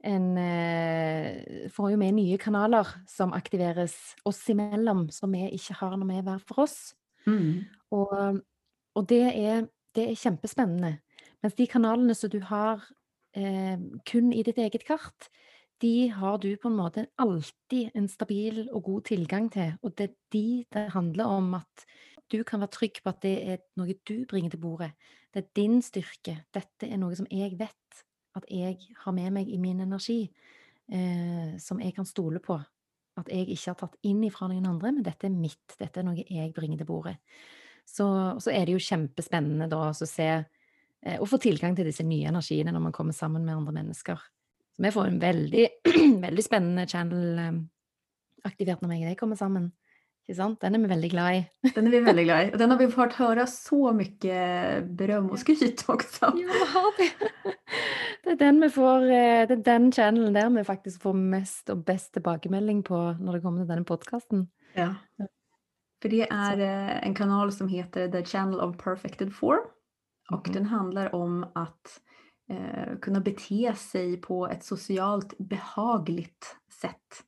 en 0.00 0.28
eh, 0.40 1.68
Får 1.68 1.90
jo 1.92 1.98
vi 2.00 2.08
nye 2.16 2.38
kanaler 2.40 2.88
som 3.08 3.34
aktiveres 3.36 3.96
oss 4.24 4.40
imellom, 4.48 5.08
som 5.12 5.32
vi 5.32 5.44
ikke 5.52 5.76
har 5.82 5.98
når 5.98 6.08
vi 6.08 6.16
er 6.16 6.24
hver 6.24 6.40
for 6.48 6.62
oss. 6.64 6.78
Mm. 7.26 7.66
Og, 7.92 8.40
og 8.96 9.08
det, 9.10 9.22
er, 9.28 9.66
det, 9.94 10.06
er, 10.06 10.16
kjempespennende. 10.16 10.94
Mens 11.42 11.56
de 11.58 11.68
kanalene 11.68 12.16
som 12.16 12.32
du 12.32 12.40
har 12.48 12.86
eh, 13.36 13.76
kun 14.08 14.32
i 14.32 14.44
ditt 14.46 14.60
eget 14.60 14.86
kart, 14.88 15.28
de 15.80 16.10
har 16.12 16.40
du 16.40 16.50
på 16.60 16.68
en 16.68 16.76
måte 16.76 17.06
alltid 17.20 17.94
en 17.96 18.08
stabil 18.08 18.66
og 18.68 18.84
god 18.84 19.06
tilgang 19.12 19.48
til. 19.52 19.74
Og 19.82 19.96
det 19.96 20.10
er 20.10 20.16
de 20.32 20.46
det 20.72 20.90
handler 20.96 21.36
om 21.38 21.54
at 21.60 21.86
du 22.30 22.42
kan 22.46 22.60
være 22.62 22.76
trygg 22.76 23.00
på 23.02 23.10
at 23.10 23.22
det 23.24 23.36
er 23.52 23.64
noe 23.80 23.96
du 24.06 24.24
bringer 24.28 24.52
til 24.52 24.62
bordet. 24.62 24.92
Det 25.32 25.44
er 25.44 25.52
din 25.56 25.80
styrke. 25.82 26.40
Dette 26.54 26.88
er 26.88 27.00
noe 27.00 27.16
som 27.16 27.28
jeg 27.32 27.56
vet 27.58 28.04
at 28.38 28.46
jeg 28.50 28.78
har 29.02 29.14
med 29.14 29.32
meg 29.34 29.48
i 29.50 29.58
min 29.58 29.80
energi, 29.82 30.22
eh, 30.92 31.56
som 31.58 31.80
jeg 31.82 31.94
kan 31.96 32.06
stole 32.08 32.42
på. 32.42 32.58
At 33.18 33.28
jeg 33.28 33.48
ikke 33.50 33.72
har 33.72 33.78
tatt 33.80 33.98
inn 34.06 34.22
ifra 34.24 34.48
noen 34.48 34.68
andre, 34.70 34.92
men 34.94 35.06
dette 35.06 35.26
er 35.26 35.34
mitt. 35.34 35.74
Dette 35.78 36.00
er 36.00 36.06
noe 36.06 36.22
jeg 36.22 36.54
bringer 36.56 36.80
til 36.80 36.88
bordet. 36.88 37.16
Så, 37.84 38.06
så 38.38 38.52
er 38.54 38.66
det 38.66 38.76
jo 38.76 38.84
kjempespennende 38.84 39.66
da 39.70 39.88
å 39.88 39.94
se 39.96 40.28
eh, 40.30 41.16
Å 41.18 41.26
få 41.26 41.40
tilgang 41.42 41.74
til 41.74 41.88
disse 41.88 42.04
nye 42.06 42.28
energiene 42.30 42.70
når 42.74 42.86
man 42.86 42.94
kommer 42.94 43.16
sammen 43.16 43.44
med 43.46 43.56
andre 43.56 43.74
mennesker. 43.80 44.20
Så 44.76 44.84
vi 44.84 44.94
får 44.94 45.10
en 45.10 45.20
veldig, 45.22 45.66
veldig 46.26 46.46
spennende 46.46 46.86
channel 46.88 47.42
eh, 47.42 47.60
aktivert 48.46 48.84
når 48.84 48.92
meg 48.92 49.04
og 49.04 49.10
deg 49.10 49.20
kommer 49.20 49.40
sammen. 49.40 49.72
Den 50.60 50.74
är 50.74 50.78
vi 50.78 50.86
väldigt 50.86 51.12
glada 51.12 51.34
i. 51.34 51.46
Den 51.74 51.86
är 51.86 51.90
vi 51.90 52.00
väldigt 52.00 52.24
glada 52.24 52.44
i. 52.44 52.52
Och 52.52 52.58
den 52.58 52.70
har 52.70 52.78
vi 52.78 52.88
fått 52.88 53.12
höra 53.12 53.46
så 53.46 53.92
mycket 53.92 54.84
beröm 54.84 55.30
och 55.30 55.38
skryt 55.38 55.84
också. 55.88 56.32
Ja, 56.36 56.92
det 58.22 58.30
är 58.30 58.36
den 58.36 58.60
vi 58.60 58.70
får, 58.70 59.02
eh, 59.02 59.46
det 59.46 59.54
är 59.54 59.64
den 59.64 59.92
channelen 59.92 60.32
där 60.32 60.50
vi 60.50 60.64
faktiskt 60.64 61.02
får 61.02 61.12
mest 61.12 61.68
och 61.68 61.76
bäst 61.76 62.12
tillbakemelding 62.12 62.82
på 62.82 63.16
när 63.20 63.32
det 63.32 63.40
kommer 63.40 63.60
till 63.60 63.68
den 63.68 63.84
podcasten. 63.84 64.48
Ja. 64.74 64.94
För 66.02 66.08
det 66.08 66.28
är 66.30 66.58
en 67.02 67.14
kanal 67.14 67.52
som 67.52 67.68
heter 67.68 68.08
The 68.08 68.24
Channel 68.24 68.60
of 68.60 68.76
Perfected 68.76 69.34
Form. 69.34 69.64
Och 70.30 70.48
mm. 70.48 70.54
den 70.54 70.66
handlar 70.66 71.14
om 71.14 71.46
att 71.54 72.00
eh, 72.50 72.98
kunna 73.00 73.20
bete 73.20 73.74
sig 73.74 74.16
på 74.16 74.48
ett 74.48 74.64
socialt 74.64 75.38
behagligt 75.38 76.56
sätt. 76.80 77.24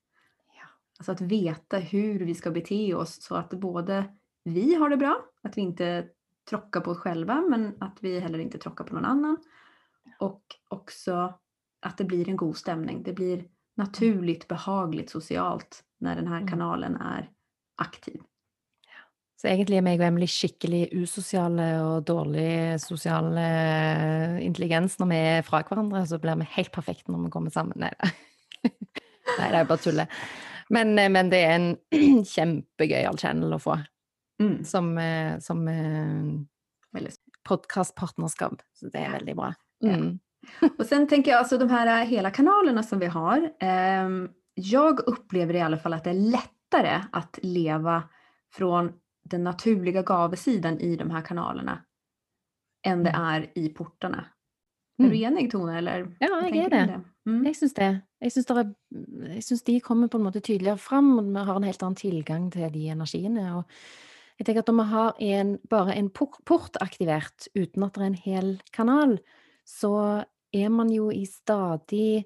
Ja. 0.56 0.66
Alltså 0.98 1.12
att 1.12 1.20
veta 1.20 1.78
hur 1.78 2.20
vi 2.20 2.34
ska 2.34 2.50
bete 2.50 2.94
oss 2.94 3.22
så 3.22 3.34
att 3.34 3.50
både 3.50 4.04
vi 4.44 4.74
har 4.74 4.88
det 4.88 4.96
bra, 4.96 5.24
att 5.42 5.56
vi 5.56 5.60
inte 5.60 6.08
trockar 6.50 6.80
på 6.80 6.90
oss 6.90 6.98
själva 6.98 7.40
men 7.40 7.76
att 7.80 7.98
vi 8.00 8.20
heller 8.20 8.38
inte 8.38 8.58
trockar 8.58 8.84
på 8.84 8.94
någon 8.94 9.04
annan. 9.04 9.36
Och 10.22 10.42
också 10.68 11.34
att 11.82 11.98
det 11.98 12.04
blir 12.04 12.28
en 12.28 12.36
god 12.36 12.56
stämning. 12.56 13.02
Det 13.02 13.12
blir 13.12 13.44
naturligt 13.76 14.48
behagligt 14.48 15.10
socialt 15.10 15.84
när 16.00 16.16
den 16.16 16.26
här 16.26 16.36
mm. 16.36 16.48
kanalen 16.48 16.96
är 16.96 17.30
aktiv. 17.76 18.20
Så 19.42 19.48
egentlig 19.50 19.80
er 19.80 19.82
meg 19.82 19.98
og 19.98 20.06
Emily 20.06 20.28
skikkelig 20.30 20.84
usosiale 20.94 21.64
og 21.82 22.04
dårlig 22.06 22.78
sosial 22.78 23.32
eh, 23.34 24.36
intelligens 24.46 24.94
når 25.00 25.08
vi 25.10 25.18
er 25.32 25.42
fra 25.42 25.64
hverandre, 25.66 26.04
så 26.06 26.20
blir 26.22 26.38
vi 26.38 26.46
helt 26.52 26.70
perfekte 26.70 27.10
når 27.10 27.24
vi 27.24 27.32
kommer 27.34 27.50
sammen. 27.50 27.82
Nei 27.82 27.90
da. 27.96 28.12
Nei, 29.40 29.48
det 29.48 29.58
er 29.58 29.66
bare 29.66 29.82
tullet. 29.82 30.20
Men, 30.70 30.94
eh, 30.94 31.10
men, 31.10 31.32
det 31.34 31.42
er 31.42 31.56
en 31.56 31.68
kjempegøyal 32.36 33.18
channel 33.18 33.58
å 33.58 33.60
få. 33.64 33.80
Mm. 34.38 34.62
Som, 34.68 34.94
eh, 35.02 35.34
som 35.42 35.66
podkastpartnerskap. 37.42 38.62
Så 38.78 38.88
det 38.94 38.98
är 38.98 39.10
väldigt 39.10 39.36
bra. 39.36 39.54
Mm. 39.82 40.18
Och 40.78 40.86
sen 40.86 41.08
tänker 41.08 41.30
jag, 41.30 41.38
alltså 41.38 41.58
de 41.58 41.70
här 41.70 42.04
hela 42.04 42.30
kanalerna 42.30 42.82
som 42.82 42.98
vi 42.98 43.06
har. 43.06 43.52
Eh, 43.58 44.08
jag 44.54 45.00
upplever 45.00 45.54
i 45.54 45.60
alla 45.60 45.78
fall 45.78 45.92
att 45.92 46.04
det 46.04 46.10
är 46.10 46.14
lättare 46.14 47.02
att 47.12 47.38
leva 47.42 48.02
från 48.52 48.92
den 49.24 49.44
naturliga 49.44 50.02
gavesidan 50.02 50.78
i 50.78 50.96
de 50.96 51.10
här 51.10 51.22
kanalerna 51.22 51.78
än 52.86 53.04
det 53.04 53.10
mm. 53.10 53.22
är 53.22 53.50
i 53.54 53.68
portarna. 53.68 54.24
Mm. 54.98 55.10
Är 55.10 55.14
du 55.14 55.22
enig 55.22 55.50
Tone? 55.50 55.78
Eller? 55.78 56.16
Ja, 56.18 56.28
jag 56.42 56.56
är 56.56 56.70
det. 56.70 56.76
det? 56.76 57.00
Mm. 57.30 57.46
Jag 57.46 57.56
syns 57.56 57.74
det. 57.74 58.00
Jag 58.18 58.32
syns, 58.32 58.46
det 58.46 58.74
jag 59.34 59.44
syns 59.44 59.62
de 59.62 59.80
kommer 59.80 60.08
på 60.08 60.18
något 60.18 60.44
tydligare 60.44 60.78
fram 60.78 61.18
och 61.18 61.24
man 61.24 61.46
har 61.46 61.56
en 61.56 61.62
helt 61.62 61.82
annan 61.82 61.94
tillgång 61.94 62.50
till 62.50 62.72
de 62.72 62.88
energierna. 62.88 63.58
Och 63.58 63.70
jag 64.36 64.46
tänker 64.46 64.60
att 64.60 64.68
om 64.68 64.76
man 64.76 64.86
har 64.86 65.14
en, 65.18 65.58
bara 65.62 65.94
en 65.94 66.10
port 66.44 66.76
aktiverat 66.80 67.48
utan 67.54 67.82
att 67.82 67.94
det 67.94 68.00
är 68.00 68.04
en 68.04 68.14
hel 68.14 68.62
kanal 68.70 69.18
så 69.64 70.24
är 70.52 70.68
man 70.68 70.90
ju 70.90 71.12
i 71.12 71.26
stadig 71.26 72.24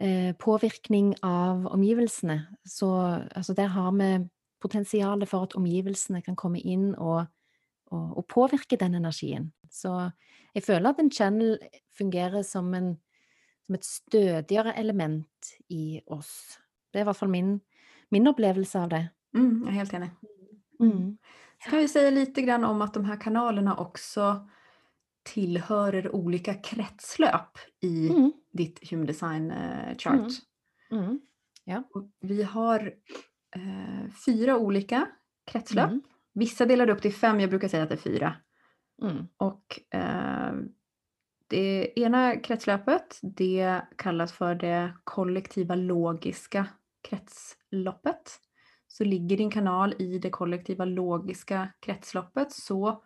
eh, 0.00 0.36
påvirkning 0.36 1.14
av 1.22 1.66
omgivelsene. 1.66 2.56
Så 2.64 2.94
altså, 3.34 3.54
der 3.54 3.66
har 3.66 3.92
vi 3.92 4.28
potensialet 4.60 5.28
for 5.28 5.42
at 5.46 5.54
omgivelsene 5.56 6.22
kan 6.22 6.36
komme 6.36 6.60
inn 6.60 6.94
og, 6.94 7.24
og, 7.90 8.16
og, 8.18 8.26
påvirke 8.28 8.76
den 8.76 8.94
energien. 8.94 9.52
Så 9.70 10.10
jeg 10.54 10.62
føler 10.66 10.90
at 10.90 11.00
en 11.00 11.10
channel 11.10 11.58
fungerer 11.98 12.42
som, 12.42 12.74
en, 12.74 12.96
som 13.66 13.74
et 13.74 13.84
stødigere 13.84 14.76
element 14.78 15.54
i 15.68 16.00
oss. 16.06 16.58
Det 16.92 17.00
er 17.00 17.06
i 17.06 17.08
hvert 17.08 17.16
fall 17.16 17.32
min, 17.32 17.60
min 18.10 18.26
upplevelse 18.26 18.78
av 18.78 18.88
det. 18.88 19.06
Mm, 19.34 19.62
jag 19.64 19.68
är 19.68 19.78
helt 19.78 19.94
enig. 19.94 20.10
Mm. 20.80 21.18
Så 21.64 21.70
kan 21.70 21.78
vi 21.78 21.88
säga 21.88 22.10
lite 22.10 22.42
grann 22.42 22.64
om 22.64 22.82
att 22.82 22.94
de 22.94 23.04
här 23.04 23.20
kanalerna 23.20 23.76
också 23.76 24.48
tillhör 25.22 26.14
olika 26.14 26.54
kretslöp 26.54 27.58
i 27.80 28.08
mm. 28.08 28.32
ditt 28.52 28.90
Human 28.90 29.06
Design 29.06 29.50
eh, 29.50 29.96
Chart. 29.96 30.30
Mm. 30.90 31.04
mm. 31.04 31.20
Ja. 31.64 31.84
vi 32.20 32.42
har 32.42 32.94
eh, 33.56 34.10
fyra 34.26 34.56
olika 34.58 35.08
kretslöp. 35.46 35.88
Mm. 35.88 36.02
Vissa 36.32 36.66
delar 36.66 36.90
upp 36.90 37.02
till 37.02 37.14
fem, 37.14 37.40
jag 37.40 37.50
brukar 37.50 37.68
säga 37.68 37.82
att 37.82 37.88
det 37.88 37.94
är 37.94 37.98
fyra. 37.98 38.36
Mm. 39.02 39.26
Och 39.36 39.94
eh, 39.94 40.52
det 41.48 41.98
ena 42.00 42.36
kretslöpet 42.36 43.18
det 43.22 43.82
kallas 43.96 44.32
för 44.32 44.54
det 44.54 44.94
kollektiva 45.04 45.74
logiska 45.74 46.66
kretsloppet. 47.08 48.40
Så 48.88 49.04
ligger 49.04 49.36
din 49.36 49.50
kanal 49.50 49.94
i 49.98 50.18
det 50.18 50.30
kollektiva 50.30 50.84
logiska 50.84 51.72
kretsloppet 51.80 52.52
så 52.52 53.04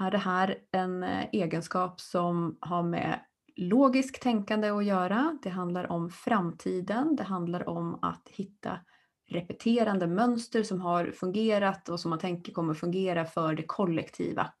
är 0.00 0.10
det 0.10 0.18
här 0.18 0.58
en 0.72 1.02
eh, 1.02 1.26
egenskap 1.32 2.00
som 2.00 2.58
har 2.60 2.82
med 2.82 3.20
logiskt 3.56 4.22
tänkande 4.22 4.68
att 4.68 4.84
göra. 4.84 5.38
Det 5.42 5.50
handlar 5.50 5.92
om 5.92 6.10
framtiden. 6.10 7.16
Det 7.16 7.22
handlar 7.22 7.68
om 7.68 7.98
att 8.02 8.28
hitta 8.28 8.80
repeterande 9.28 10.06
mönster 10.06 10.62
som 10.62 10.80
har 10.80 11.10
fungerat 11.10 11.88
och 11.88 12.00
som 12.00 12.10
man 12.10 12.18
tänker 12.18 12.52
kommer 12.52 12.74
fungera 12.74 13.24
för 13.24 13.54
det 13.54 13.62
kollektiva. 13.62 14.52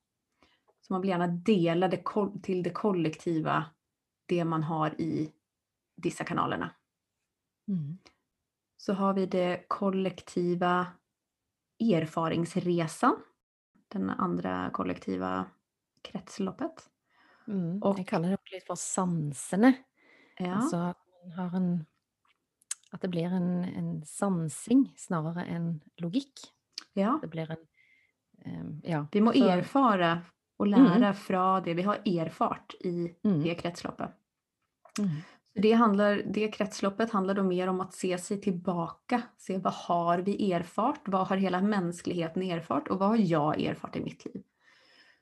Så 0.80 0.92
man 0.92 1.00
vill 1.00 1.10
gärna 1.10 1.26
dela 1.26 1.88
det 1.88 2.04
till 2.42 2.62
det 2.62 2.70
kollektiva, 2.70 3.64
det 4.26 4.44
man 4.44 4.62
har 4.62 5.00
i 5.00 5.32
dessa 5.96 6.24
kanalerna. 6.24 6.70
Mm. 7.68 7.98
Så 8.76 8.92
har 8.92 9.14
vi 9.14 9.26
det 9.26 9.64
kollektiva 9.68 10.86
erfaringsresan, 11.80 13.16
den 13.90 14.10
andra 14.10 14.70
kollektiva 14.70 15.46
kretsloppet. 16.02 16.90
Mm. 17.48 17.82
Och, 17.82 17.98
jag 17.98 18.06
kallar 18.06 18.28
det 18.28 18.38
lite 18.52 18.66
för 18.66 18.74
sansene. 18.74 19.72
Ja. 20.38 20.54
Alltså 20.54 20.76
att 20.76 20.98
man 21.24 21.32
har 21.32 21.56
en 21.56 21.84
att 22.90 23.00
det 23.00 23.08
blir 23.08 23.24
en, 23.24 23.64
en 23.64 24.04
sansing 24.04 24.92
snarare 24.96 25.44
än 25.44 25.80
logik. 25.96 26.32
Ja. 26.92 27.18
Det 27.22 27.28
blir 27.28 27.50
en, 27.50 28.60
um, 28.60 28.80
ja. 28.84 29.06
Vi 29.12 29.20
må 29.20 29.32
erfara 29.32 30.20
och 30.56 30.66
lära 30.66 30.96
mm. 30.96 31.14
från 31.14 31.62
det 31.62 31.74
vi 31.74 31.82
har 31.82 31.94
erfart 31.94 32.74
i 32.80 33.14
mm. 33.24 33.42
det 33.42 33.54
kretsloppet. 33.54 34.10
Mm. 34.98 35.10
Det, 35.62 35.72
handlar, 35.72 36.22
det 36.26 36.48
kretsloppet 36.48 37.10
handlar 37.10 37.34
då 37.34 37.42
mer 37.42 37.66
om 37.66 37.80
att 37.80 37.94
se 37.94 38.18
sig 38.18 38.40
tillbaka, 38.40 39.22
se 39.38 39.58
vad 39.58 39.72
har 39.72 40.18
vi 40.18 40.52
erfart, 40.52 41.00
vad 41.04 41.26
har 41.26 41.36
hela 41.36 41.60
mänskligheten 41.60 42.42
erfart 42.42 42.88
och 42.88 42.98
vad 42.98 43.08
har 43.08 43.16
jag 43.16 43.60
erfart 43.60 43.96
i 43.96 44.00
mitt 44.00 44.24
liv. 44.24 44.42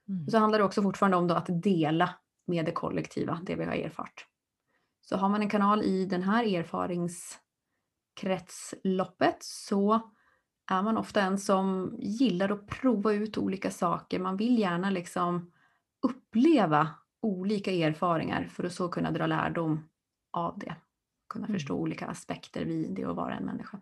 Mm. 0.08 0.28
Så 0.28 0.38
handlar 0.38 0.58
det 0.58 0.64
också 0.64 0.82
fortfarande 0.82 1.16
om 1.16 1.26
då 1.26 1.34
att 1.34 1.62
dela 1.62 2.10
med 2.46 2.64
det 2.64 2.72
kollektiva, 2.72 3.40
det 3.42 3.56
vi 3.56 3.64
har 3.64 3.72
erfart. 3.72 4.26
Så 5.00 5.16
har 5.16 5.28
man 5.28 5.42
en 5.42 5.48
kanal 5.48 5.82
i 5.82 6.06
den 6.06 6.22
här 6.22 6.54
erfaringskretsloppet 6.54 9.36
så 9.40 10.00
är 10.70 10.82
man 10.82 10.98
ofta 10.98 11.20
en 11.20 11.38
som 11.38 11.96
gillar 11.98 12.52
att 12.52 12.66
prova 12.66 13.12
ut 13.12 13.38
olika 13.38 13.70
saker. 13.70 14.18
Man 14.18 14.36
vill 14.36 14.58
gärna 14.58 14.90
liksom 14.90 15.52
uppleva 16.02 16.88
olika 17.22 17.72
erfarenheter 17.72 18.48
för 18.48 18.64
att 18.64 18.72
så 18.72 18.88
kunna 18.88 19.10
dra 19.10 19.26
lärdom 19.26 19.88
av 20.30 20.58
det. 20.58 20.76
Kunna 21.28 21.46
mm. 21.46 21.58
förstå 21.58 21.74
olika 21.74 22.06
aspekter 22.06 22.64
vid 22.64 22.94
det 22.94 23.04
att 23.04 23.16
vara 23.16 23.36
en 23.36 23.44
människa. 23.44 23.80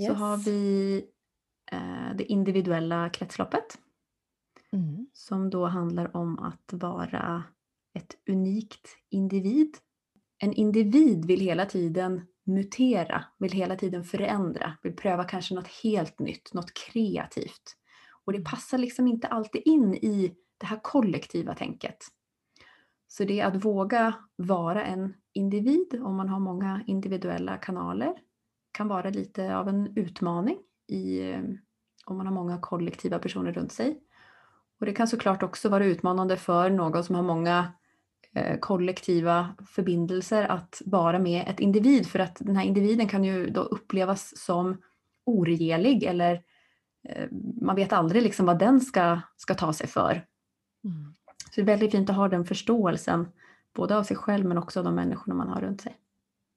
Yes. 0.00 0.08
Så 0.08 0.14
har 0.14 0.36
vi 0.36 1.04
eh, 1.72 2.16
det 2.16 2.24
individuella 2.24 3.10
kretsloppet. 3.10 3.78
Mm. 4.72 5.06
Som 5.12 5.50
då 5.50 5.66
handlar 5.66 6.16
om 6.16 6.38
att 6.38 6.72
vara 6.72 7.44
ett 7.94 8.16
unikt 8.30 8.96
individ. 9.10 9.76
En 10.38 10.52
individ 10.52 11.24
vill 11.24 11.40
hela 11.40 11.66
tiden 11.66 12.26
mutera, 12.44 13.24
vill 13.38 13.52
hela 13.52 13.76
tiden 13.76 14.04
förändra, 14.04 14.76
vill 14.82 14.96
pröva 14.96 15.24
kanske 15.24 15.54
något 15.54 15.68
helt 15.82 16.18
nytt, 16.18 16.54
något 16.54 16.74
kreativt. 16.74 17.76
Och 18.24 18.32
det 18.32 18.38
mm. 18.38 18.50
passar 18.50 18.78
liksom 18.78 19.06
inte 19.06 19.28
alltid 19.28 19.62
in 19.64 19.94
i 19.94 20.34
det 20.58 20.66
här 20.66 20.80
kollektiva 20.82 21.54
tänket. 21.54 22.06
Så 23.12 23.24
det 23.24 23.40
är 23.40 23.46
att 23.46 23.64
våga 23.64 24.14
vara 24.36 24.84
en 24.84 25.14
individ 25.32 26.00
om 26.02 26.16
man 26.16 26.28
har 26.28 26.40
många 26.40 26.82
individuella 26.86 27.56
kanaler 27.56 28.14
kan 28.72 28.88
vara 28.88 29.10
lite 29.10 29.56
av 29.56 29.68
en 29.68 29.96
utmaning 29.96 30.58
i, 30.88 31.30
eh, 31.30 31.40
om 32.04 32.16
man 32.16 32.26
har 32.26 32.34
många 32.34 32.58
kollektiva 32.58 33.18
personer 33.18 33.52
runt 33.52 33.72
sig. 33.72 34.00
Och 34.80 34.86
det 34.86 34.92
kan 34.92 35.08
såklart 35.08 35.42
också 35.42 35.68
vara 35.68 35.84
utmanande 35.84 36.36
för 36.36 36.70
någon 36.70 37.04
som 37.04 37.14
har 37.14 37.22
många 37.22 37.72
eh, 38.34 38.58
kollektiva 38.58 39.54
förbindelser 39.66 40.44
att 40.44 40.82
vara 40.86 41.18
med 41.18 41.48
ett 41.48 41.60
individ 41.60 42.06
för 42.06 42.18
att 42.18 42.36
den 42.40 42.56
här 42.56 42.64
individen 42.64 43.08
kan 43.08 43.24
ju 43.24 43.50
då 43.50 43.60
upplevas 43.60 44.36
som 44.36 44.82
oregelig 45.24 46.02
eller 46.02 46.42
eh, 47.08 47.28
man 47.62 47.76
vet 47.76 47.92
aldrig 47.92 48.22
liksom 48.22 48.46
vad 48.46 48.58
den 48.58 48.80
ska, 48.80 49.20
ska 49.36 49.54
ta 49.54 49.72
sig 49.72 49.86
för. 49.86 50.26
Mm. 50.84 51.14
Så 51.50 51.60
det 51.60 51.60
är 51.60 51.66
väldigt 51.66 51.92
fint 51.92 52.10
att 52.10 52.16
ha 52.16 52.28
den 52.28 52.44
förståelsen, 52.44 53.28
både 53.72 53.96
av 53.96 54.02
sig 54.02 54.16
själv 54.16 54.46
men 54.46 54.58
också 54.58 54.80
av 54.80 54.84
de 54.84 54.94
människorna 54.94 55.34
man 55.34 55.48
har 55.48 55.60
runt 55.60 55.80
sig. 55.80 55.96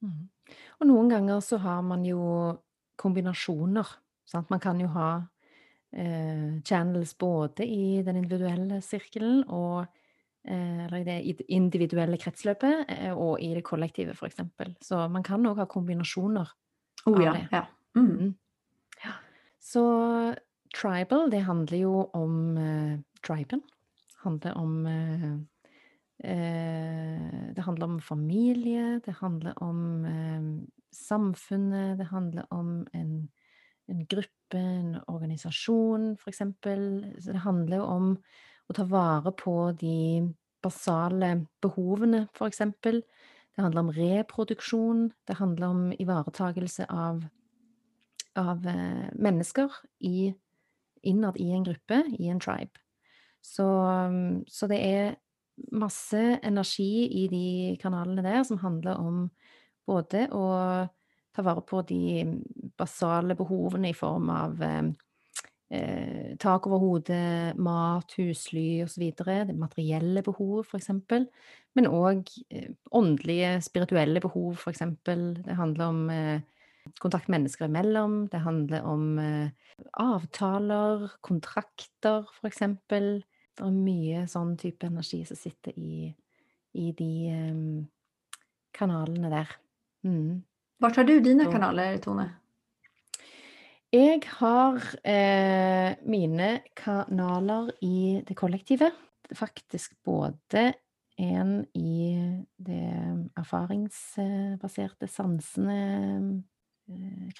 Mm. 0.02 0.28
Och 0.68 0.86
någon 0.86 1.08
gånger 1.08 1.40
så 1.40 1.56
har 1.56 1.82
man 1.82 2.04
ju 2.04 2.16
kombinationer. 2.96 3.86
Sant? 4.24 4.50
Man 4.50 4.60
kan 4.60 4.80
ju 4.80 4.86
ha 4.86 5.16
eh, 5.92 6.62
channels 6.64 7.18
både 7.18 7.66
i 7.66 8.02
den 8.02 8.16
individuella 8.16 8.80
cirkeln 8.80 9.42
och 9.42 9.80
eh, 10.48 10.84
eller 10.84 10.98
i 10.98 11.04
det 11.04 11.52
individuella 11.52 12.16
kretsløpet 12.16 12.86
eh, 12.88 13.12
och 13.12 13.40
i 13.40 13.54
det 13.54 13.62
kollektiva 13.62 14.14
för 14.14 14.26
exempel. 14.26 14.74
Så 14.80 15.08
man 15.08 15.22
kan 15.22 15.42
nog 15.42 15.56
ha 15.56 15.66
kombinationer 15.66 16.48
oh, 17.04 17.24
ja. 17.24 17.32
det. 17.32 17.48
Ja. 17.50 17.66
Mm. 17.96 18.10
Mm. 18.10 18.34
ja. 19.04 19.10
Så 19.60 20.34
tribal, 20.80 21.30
det 21.30 21.38
handlar 21.38 21.78
ju 21.78 21.86
om 21.86 22.56
eh, 22.56 23.00
triben 23.26 23.62
handlar 24.24 24.56
om 24.58 24.86
eh, 24.86 25.32
eh, 26.30 27.54
Det 27.54 27.62
handlar 27.62 27.86
om 27.86 28.00
familie, 28.00 29.00
det 29.04 29.12
handlar 29.20 29.62
om 29.62 30.04
eh, 30.04 30.66
samfunnet, 30.94 31.98
det 31.98 32.04
handlar 32.04 32.46
om 32.50 32.86
en, 32.92 33.28
en 33.86 34.06
gruppe, 34.06 34.58
en 34.58 34.98
organisasjon 35.06 36.16
f.eks. 36.18 36.42
Så 37.24 37.32
det 37.32 37.44
handlar 37.44 37.80
om 37.80 38.16
å 38.68 38.76
ta 38.76 38.84
vare 38.88 39.32
på 39.32 39.72
de 39.80 40.34
basale 40.64 41.46
behovene, 41.62 42.26
f.eks. 42.32 42.62
Det 43.54 43.62
handlar 43.62 43.84
om 43.84 43.92
reproduksjon, 43.92 45.10
det 45.28 45.36
handlar 45.38 45.68
om 45.68 45.92
ivaretagelse 45.92 46.86
av, 46.90 47.26
av 48.34 48.66
eh, 48.66 49.10
mennesker 49.14 49.76
i, 50.00 50.32
innad 51.02 51.36
i 51.36 51.50
en 51.54 51.64
gruppe, 51.64 52.02
i 52.18 52.28
en 52.28 52.40
tribe. 52.40 52.83
Så, 53.44 53.68
så 54.46 54.66
det 54.66 54.78
är 54.94 55.16
masse 55.72 56.38
energi 56.42 57.08
i 57.12 57.28
de 57.28 57.76
kanalerna 57.82 58.22
der 58.22 58.44
som 58.44 58.58
handlar 58.58 58.96
om 58.96 59.30
både 59.86 60.24
att 60.24 60.94
ta 61.36 61.42
vara 61.42 61.60
på 61.60 61.82
de 61.82 62.24
basala 62.76 63.34
behoven 63.34 63.84
i 63.84 63.94
form 63.94 64.30
av 64.30 64.62
eh, 64.62 66.36
tak 66.38 66.66
over 66.66 66.78
hodet, 66.78 67.56
mat, 67.56 68.14
husly 68.16 68.84
osv. 68.84 69.12
Det 69.16 69.58
materielle 69.58 70.22
behov, 70.22 70.64
f.eks. 70.64 70.88
Men 71.74 71.90
òg 71.90 72.30
eh, 72.50 72.70
åndelige, 72.90 73.60
spirituelle 73.66 74.22
behov, 74.24 74.56
f.eks. 74.56 74.82
Det 75.04 75.58
handler 75.58 75.86
om 75.86 76.10
eh, 76.10 76.40
kontakt 77.02 77.28
mennesker 77.28 77.68
imellom. 77.68 78.28
Det 78.32 78.40
handler 78.46 78.88
om 78.88 79.18
eh, 79.18 79.48
avtaler, 79.92 81.10
kontrakter, 81.20 82.24
f.eks. 82.40 82.62
Det 83.54 83.64
är 83.64 83.70
mycket 83.70 84.30
sån 84.30 84.56
typ 84.56 84.82
energi 84.82 85.24
som 85.24 85.36
sitter 85.36 85.78
i, 85.78 86.14
i 86.72 86.92
de 86.92 87.32
um, 87.50 87.86
kanalerna 88.70 89.30
där. 89.30 89.48
Mm. 90.04 90.42
Vart 90.78 90.96
har 90.96 91.04
du 91.04 91.20
dina 91.20 91.52
kanaler, 91.52 91.98
Tone? 91.98 92.30
Jag 93.90 94.26
har 94.26 94.74
eh, 95.08 95.94
mina 96.02 96.58
kanaler 96.74 97.84
i 97.84 98.22
det 98.26 98.34
kollektiva. 98.34 98.90
Faktiskt 99.30 100.02
både 100.02 100.74
en 101.16 101.66
i 101.72 102.16
det 102.56 103.26
erfaringsbaserte 103.36 105.08
sansende 105.08 106.42
eh, 106.88 107.32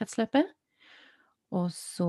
og 1.54 1.68
så 1.70 2.08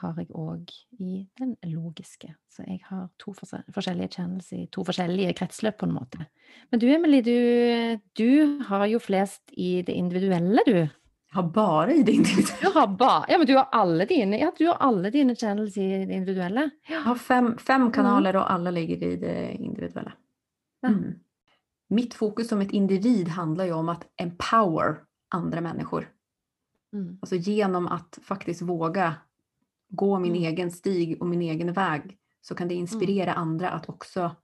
har 0.00 0.18
jeg 0.18 0.32
òg 0.34 0.72
i 0.98 1.20
den 1.38 1.54
logiske. 1.70 2.32
Så 2.50 2.64
jeg 2.66 2.80
har 2.88 3.06
to 3.22 3.34
forskjellige 3.36 4.10
channels 4.16 4.50
i 4.52 4.64
to 4.72 4.82
forskjellige 4.86 5.36
kretsløp, 5.38 5.78
på 5.78 5.86
en 5.86 5.94
måte. 5.94 6.26
Men 6.72 6.82
du 6.82 6.88
Emily, 6.90 7.20
du, 7.22 8.00
du 8.18 8.60
har 8.66 8.86
jo 8.90 8.98
flest 9.02 9.42
i 9.52 9.82
det 9.86 9.94
individuelle, 9.94 10.64
du. 10.66 10.78
Jag 11.34 11.42
har 11.42 11.48
bara 11.50 11.92
i 11.92 12.02
det 12.02 12.12
individuella. 12.12 12.58
Du 12.60 12.78
har 12.78 12.86
bara, 12.86 13.24
ja 13.28 13.38
men 13.38 13.46
du 13.46 13.54
har 13.56 13.68
alla 13.72 14.06
dina, 14.06 14.38
ja, 14.38 14.52
du 14.58 14.66
har 14.66 14.74
alla 14.74 15.10
dina 15.10 15.34
channels 15.34 15.76
i 15.76 15.88
det 16.06 16.14
individuella. 16.14 16.70
Ja. 16.88 16.94
Jag 16.94 17.00
har 17.00 17.14
fem, 17.14 17.58
fem 17.58 17.92
kanaler 17.92 18.30
mm. 18.30 18.42
och 18.42 18.52
alla 18.52 18.70
ligger 18.70 19.02
i 19.02 19.16
det 19.16 19.52
individuella. 19.52 20.12
Mm. 20.86 21.14
Mitt 21.88 22.14
fokus 22.14 22.48
som 22.48 22.60
ett 22.60 22.72
individ 22.72 23.28
handlar 23.28 23.64
ju 23.64 23.72
om 23.72 23.88
att 23.88 24.06
empower 24.16 24.96
andra 25.30 25.60
människor. 25.60 26.08
Mm. 26.94 27.18
Alltså 27.22 27.36
genom 27.36 27.86
att 27.86 28.18
faktiskt 28.22 28.62
våga 28.62 29.14
gå 29.88 30.18
min 30.18 30.36
mm. 30.36 30.44
egen 30.44 30.70
stig 30.70 31.22
och 31.22 31.26
min 31.26 31.42
egen 31.42 31.72
väg 31.72 32.18
så 32.40 32.54
kan 32.54 32.68
det 32.68 32.74
inspirera 32.74 33.32
mm. 33.32 33.42
andra 33.42 33.70
att 33.70 33.88
också 33.88 34.36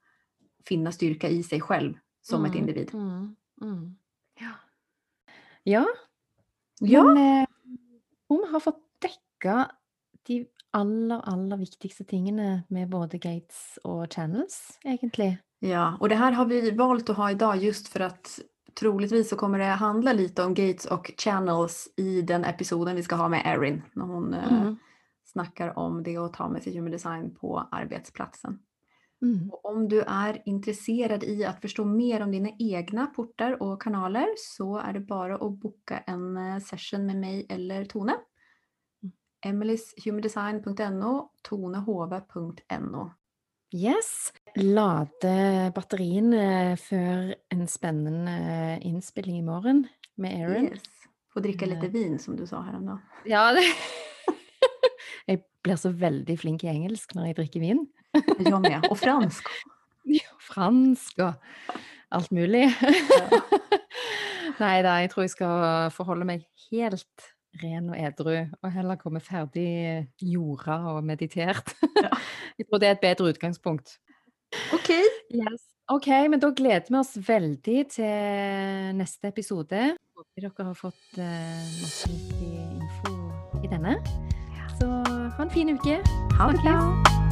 finna 0.64 0.92
styrka 0.92 1.28
i 1.28 1.42
sig 1.42 1.60
själv 1.60 1.94
som 2.22 2.44
ett 2.44 2.50
mm. 2.50 2.60
individ. 2.60 2.94
Mm. 2.94 3.96
Ja. 4.40 4.52
ja. 5.62 5.86
Ja. 6.80 7.04
Men 7.04 7.42
eh, 7.42 7.48
hon 8.28 8.48
har 8.52 8.60
fått 8.60 8.84
täcka 8.98 9.70
de 10.22 10.46
allra, 10.70 11.20
allra 11.20 11.56
viktigaste 11.56 12.04
tingene 12.04 12.62
med 12.68 12.88
både 12.88 13.18
gates 13.18 13.78
och 13.84 14.12
channels 14.12 14.78
egentligen. 14.84 15.36
Ja, 15.58 15.96
och 16.00 16.08
det 16.08 16.14
här 16.14 16.32
har 16.32 16.46
vi 16.46 16.70
valt 16.70 17.10
att 17.10 17.16
ha 17.16 17.30
idag 17.30 17.56
just 17.56 17.88
för 17.88 18.00
att 18.00 18.40
troligtvis 18.74 19.28
så 19.28 19.37
kommer 19.37 19.59
det 19.59 19.64
handla 19.64 20.12
lite 20.12 20.42
om 20.44 20.54
gates 20.54 20.85
och 20.87 21.12
channels 21.18 21.88
i 21.96 22.22
den 22.22 22.44
episoden 22.44 22.96
vi 22.96 23.02
ska 23.02 23.14
ha 23.16 23.28
med 23.28 23.42
Erin 23.44 23.83
när 23.92 24.04
hon 24.04 24.35
eh, 24.35 24.52
Mm. 24.61 24.76
snackar 25.24 25.78
om 25.78 26.02
det 26.02 26.16
att 26.16 26.33
ta 26.33 26.48
med 26.48 26.62
sig 26.62 26.76
human 26.76 26.90
design 26.92 27.35
på 27.35 27.68
arbetsplatsen. 27.70 28.59
Mm. 29.22 29.50
Och 29.50 29.64
om 29.64 29.88
du 29.88 30.00
är 30.00 30.42
intresserad 30.44 31.24
i 31.24 31.44
att 31.44 31.61
förstå 31.61 31.85
mer 31.85 32.22
om 32.22 32.30
dina 32.33 32.50
egna 32.59 33.06
portar 33.06 33.62
och 33.62 33.83
kanaler 33.83 34.26
så 34.37 34.76
är 34.78 34.92
det 34.92 35.00
bara 35.00 35.35
att 35.35 35.52
boka 35.61 35.98
en 35.98 36.37
eh, 36.37 36.59
session 36.59 37.06
med 37.06 37.16
mig 37.16 37.46
eller 37.48 37.85
Tone. 37.85 38.14
emilyshumanidesign.no, 39.46 41.30
tonehove.no. 41.42 43.11
Yes. 43.74 44.33
Lade 44.56 45.70
batteriene 45.74 46.76
før 46.80 47.30
en 47.54 47.66
spennende 47.70 48.78
innspilling 48.86 49.38
i 49.38 49.44
morgen 49.46 49.84
med 50.20 50.40
Erin. 50.42 50.70
Yes. 50.72 51.06
Få 51.30 51.40
dricka 51.44 51.66
lite 51.66 51.86
Eh. 51.86 51.92
vin 51.92 52.18
som 52.18 52.36
du 52.36 52.46
sa 52.46 52.60
häromdagen. 52.62 53.00
Ja, 53.26 53.52
det 53.54 53.62
Jeg 55.28 55.42
blir 55.62 55.76
så 55.76 55.90
veldig 55.92 56.38
flink 56.40 56.64
i 56.64 56.68
engelsk 56.72 57.14
når 57.14 57.26
jeg 57.30 57.36
drikker 57.36 57.60
vin. 57.60 57.86
Jag 58.40 58.60
med. 58.62 58.86
Och 58.90 58.98
fransk. 59.04 59.46
Ja, 60.04 60.26
fransk 60.40 61.18
og 61.18 61.34
alt 62.10 62.30
mulig. 62.32 62.64
Nei 64.60 64.82
da, 64.82 64.96
jeg 65.00 65.10
tror 65.12 65.22
jeg 65.24 65.30
skal 65.30 65.90
forholde 65.94 66.26
meg 66.28 66.42
helt 66.70 67.28
ren 67.62 67.88
og 67.90 67.96
edru, 67.98 68.34
og 68.62 68.72
heller 68.72 68.96
komme 69.00 69.20
ferdig 69.20 70.08
jorda 70.22 70.76
og 70.94 71.04
meditert. 71.04 71.72
Ja. 71.96 72.10
Jeg 72.60 72.66
tror 72.68 72.78
det 72.78 72.88
er 72.88 72.92
et 72.92 73.00
bedre 73.00 73.30
utgangspunkt. 73.32 73.94
Okej. 74.74 75.04
Yes. 75.34 75.66
Ok, 75.90 76.06
men 76.30 76.38
da 76.38 76.52
gleder 76.54 76.86
vi 76.86 76.98
oss 77.00 77.16
veldig 77.26 77.78
til 77.96 78.92
neste 78.98 79.30
episode. 79.32 79.80
Håper 80.14 80.46
dere 80.46 80.68
har 80.68 80.78
fått 80.78 81.18
eh, 81.18 81.64
masse 81.80 82.10
nyttig 82.12 82.52
info 82.78 83.16
i 83.64 83.72
denne. 83.72 83.98
Så 84.78 84.86
ha 84.86 85.42
en 85.42 85.50
fin 85.50 85.74
uke. 85.74 85.98
Ha 86.38 86.52
det 86.54 86.62
bra. 86.62 87.29